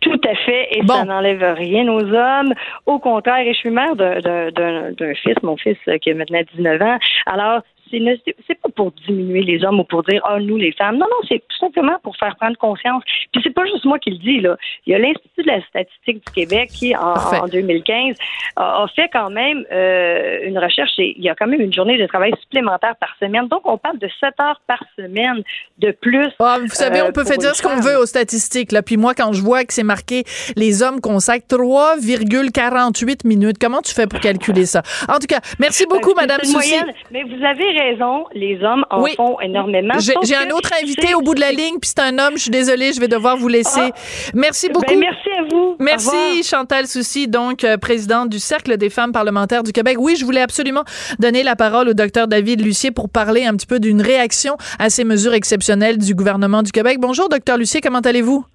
[0.02, 2.54] Tout à fait, et ça n'enlève rien aux hommes.
[2.86, 6.98] Au contraire, et je suis mère d'un fils, mon fils qui a maintenant 19 ans.
[7.26, 7.62] Alors,
[7.92, 10.98] c'est pas pour diminuer les hommes ou pour dire ah nous les femmes.
[10.98, 13.04] Non non, c'est tout simplement pour faire prendre conscience.
[13.32, 14.58] Puis c'est pas juste moi qui le dis là.
[14.86, 18.16] Il y a l'Institut de la statistique du Québec qui en, 2015
[18.56, 20.92] a, fait quand même euh, une recherche.
[20.98, 23.48] Et il y a quand même une journée de travail supplémentaire par semaine.
[23.48, 25.44] Donc on parle de 7 heures par semaine
[25.80, 26.30] de plus.
[26.40, 28.82] Ah, vous savez, on euh, peut faire dire ce qu'on veut aux statistiques là.
[28.82, 30.24] Puis moi quand je vois que c'est marqué
[30.56, 34.82] les hommes consacrent 3,48 minutes, comment tu fais pour calculer ça?
[35.08, 36.76] En tout cas, merci beaucoup, Madame Soucy.
[37.12, 39.94] Mais vous avez raison, les hommes en font énormément.
[40.00, 42.34] J'ai un autre invité au bout de la ligne, puis c'est un homme.
[42.36, 43.82] Je suis désolée, je vais devoir vous laisser.
[43.82, 44.32] Ah.
[44.34, 44.96] merci ben, beaucoup.
[44.98, 45.76] merci à vous.
[45.80, 49.98] Merci, Chantal Soucy, donc euh, présidente du Cercle des femmes parlementaires du Québec.
[50.00, 50.84] Oui, je voulais absolument
[51.20, 54.90] donner la parole au docteur David Lucier pour parler un petit peu d'une réaction à
[54.90, 56.98] ces mesures exceptionnelles du gouvernement du Québec.
[57.00, 58.46] Bonjour, docteur Lucier, comment allez-vous?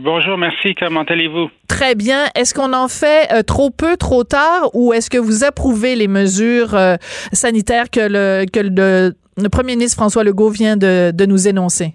[0.00, 0.74] Bonjour, merci.
[0.74, 1.50] Comment allez-vous?
[1.68, 2.24] Très bien.
[2.34, 6.08] Est-ce qu'on en fait euh, trop peu, trop tard, ou est-ce que vous approuvez les
[6.08, 6.96] mesures euh,
[7.32, 11.94] sanitaires que le, que le, premier ministre François Legault vient de, nous énoncer?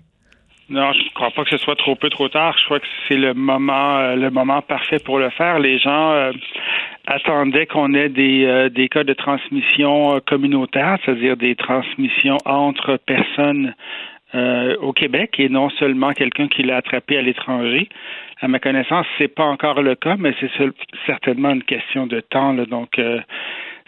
[0.70, 2.56] Non, je ne crois pas que ce soit trop peu, trop tard.
[2.60, 5.58] Je crois que c'est le moment, euh, le moment parfait pour le faire.
[5.58, 6.32] Les gens
[7.08, 13.74] attendaient qu'on ait des, des cas de transmission communautaire, c'est-à-dire des transmissions entre personnes
[14.38, 17.90] euh, au Québec et non seulement quelqu'un qui l'a attrapé à l'étranger.
[18.40, 20.52] À ma connaissance, c'est pas encore le cas, mais c'est
[21.08, 22.54] certainement une question de temps.
[22.54, 23.20] donc, euh,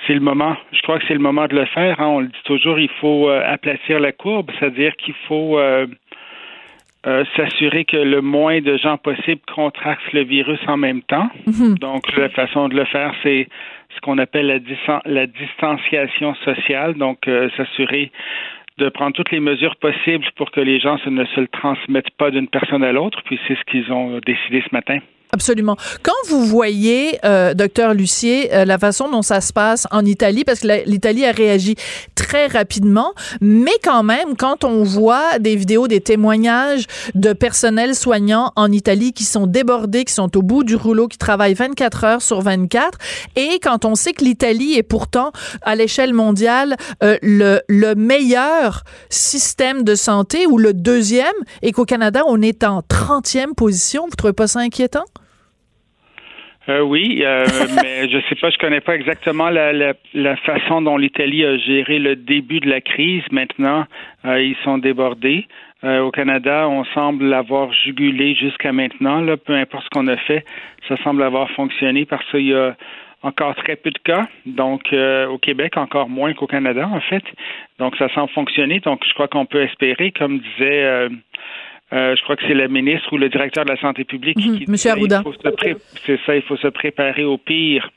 [0.07, 0.55] c'est le moment.
[0.71, 2.01] Je crois que c'est le moment de le faire.
[2.01, 2.07] Hein.
[2.07, 5.59] On le dit toujours, il faut euh, aplatir la courbe, c'est-à-dire qu'il faut
[7.35, 11.29] s'assurer que le moins de gens possible contractent le virus en même temps.
[11.47, 11.77] Mm-hmm.
[11.79, 13.47] Donc, la façon de le faire, c'est
[13.95, 16.95] ce qu'on appelle la, la distanciation sociale.
[16.95, 18.11] Donc, s'assurer
[18.79, 22.31] de prendre toutes les mesures possibles pour que les gens ne se le transmettent pas
[22.31, 24.99] d'une personne à l'autre, puis c'est ce qu'ils ont décidé ce matin.
[25.31, 25.77] Absolument.
[26.01, 30.43] Quand vous voyez, euh, docteur Lucier, euh, la façon dont ça se passe en Italie,
[30.43, 31.75] parce que l'Italie a réagi
[32.15, 38.53] très rapidement, mais quand même, quand on voit des vidéos, des témoignages de personnel soignant
[38.55, 42.21] en Italie qui sont débordés, qui sont au bout du rouleau, qui travaillent 24 heures
[42.23, 42.97] sur 24,
[43.35, 48.83] et quand on sait que l'Italie est pourtant à l'échelle mondiale euh, le, le meilleur
[49.11, 51.27] système de santé ou le deuxième,
[51.61, 55.05] et qu'au Canada, on est en 30e position, vous trouvez pas ça inquiétant?
[56.69, 57.45] Euh, oui, euh,
[57.83, 61.57] mais je sais pas, je connais pas exactement la, la, la façon dont l'Italie a
[61.57, 63.23] géré le début de la crise.
[63.31, 63.85] Maintenant,
[64.25, 65.47] euh, ils sont débordés.
[65.83, 69.21] Euh, au Canada, on semble l'avoir jugulé jusqu'à maintenant.
[69.21, 70.45] Là, peu importe ce qu'on a fait,
[70.87, 72.75] ça semble avoir fonctionné parce qu'il y a
[73.23, 74.27] encore très peu de cas.
[74.45, 77.23] Donc, au Québec, encore moins qu'au Canada, en fait.
[77.79, 78.79] Donc, ça semble fonctionner.
[78.79, 81.09] Donc, je crois qu'on peut espérer, comme disait euh,
[81.91, 84.57] je crois que c'est le ministre ou le directeur de la santé publique mhm.
[84.59, 85.23] qui Monsieur Arruda.
[86.05, 87.89] C'est ça, il faut se préparer au pire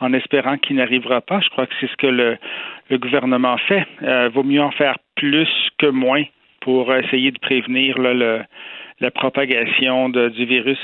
[0.00, 1.40] en espérant qu'il n'arrivera pas.
[1.40, 2.36] Je crois que c'est ce que le,
[2.90, 3.86] le gouvernement fait.
[4.02, 6.24] Euh, vaut mieux en faire plus que moins
[6.60, 8.42] pour essayer de prévenir le,
[9.00, 10.78] la propagation de, du virus.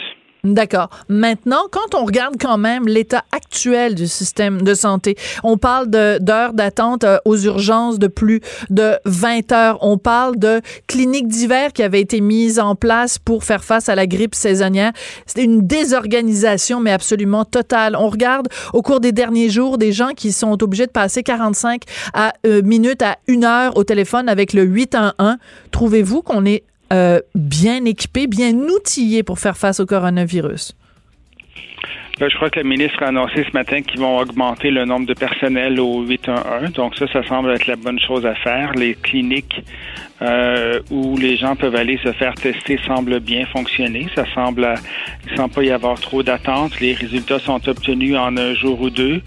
[0.44, 0.88] D'accord.
[1.08, 6.52] Maintenant, quand on regarde quand même l'état actuel du système de santé, on parle d'heures
[6.52, 9.78] d'attente euh, aux urgences de plus de 20 heures.
[9.80, 13.96] On parle de cliniques d'hiver qui avaient été mises en place pour faire face à
[13.96, 14.92] la grippe saisonnière.
[15.26, 17.96] C'est une désorganisation, mais absolument totale.
[17.96, 21.82] On regarde au cours des derniers jours des gens qui sont obligés de passer 45
[22.14, 25.36] à, euh, minutes à une heure au téléphone avec le 811.
[25.72, 26.62] Trouvez-vous qu'on est
[26.92, 30.74] euh, bien équipés, bien outillés pour faire face au coronavirus?
[32.26, 35.14] je crois que le ministre a annoncé ce matin qu'ils vont augmenter le nombre de
[35.14, 36.72] personnel au 811.
[36.72, 38.72] Donc ça, ça semble être la bonne chose à faire.
[38.72, 39.62] Les cliniques
[40.20, 44.06] euh, où les gens peuvent aller se faire tester semblent bien fonctionner.
[44.16, 44.74] Ça semble,
[45.36, 46.80] semble pas y avoir trop d'attentes.
[46.80, 49.22] Les résultats sont obtenus en un jour ou deux.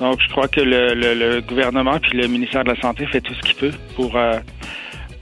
[0.00, 3.40] Donc je crois que le, gouvernement puis le ministère de la Santé fait tout ce
[3.40, 4.34] qu'il peut pour euh,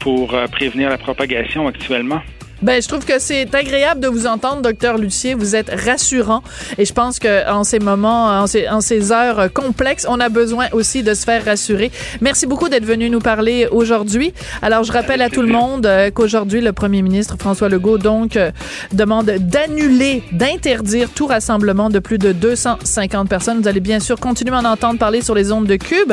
[0.02, 2.20] pour euh, prévenir la propagation actuellement?
[2.62, 5.34] Ben, je trouve que c'est agréable de vous entendre, docteur Lucier.
[5.34, 6.44] Vous êtes rassurant.
[6.78, 10.28] Et je pense que en ces moments, en ces, en ces heures complexes, on a
[10.28, 11.90] besoin aussi de se faire rassurer.
[12.20, 14.32] Merci beaucoup d'être venu nous parler aujourd'hui.
[14.62, 18.36] Alors, je rappelle à tout le monde euh, qu'aujourd'hui, le premier ministre François Legault, donc,
[18.36, 18.52] euh,
[18.92, 23.60] demande d'annuler, d'interdire tout rassemblement de plus de 250 personnes.
[23.60, 26.12] Vous allez bien sûr continuer à en entendre parler sur les ondes de Cube.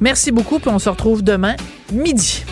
[0.00, 1.56] Merci beaucoup, puis on se retrouve demain
[1.92, 2.42] midi.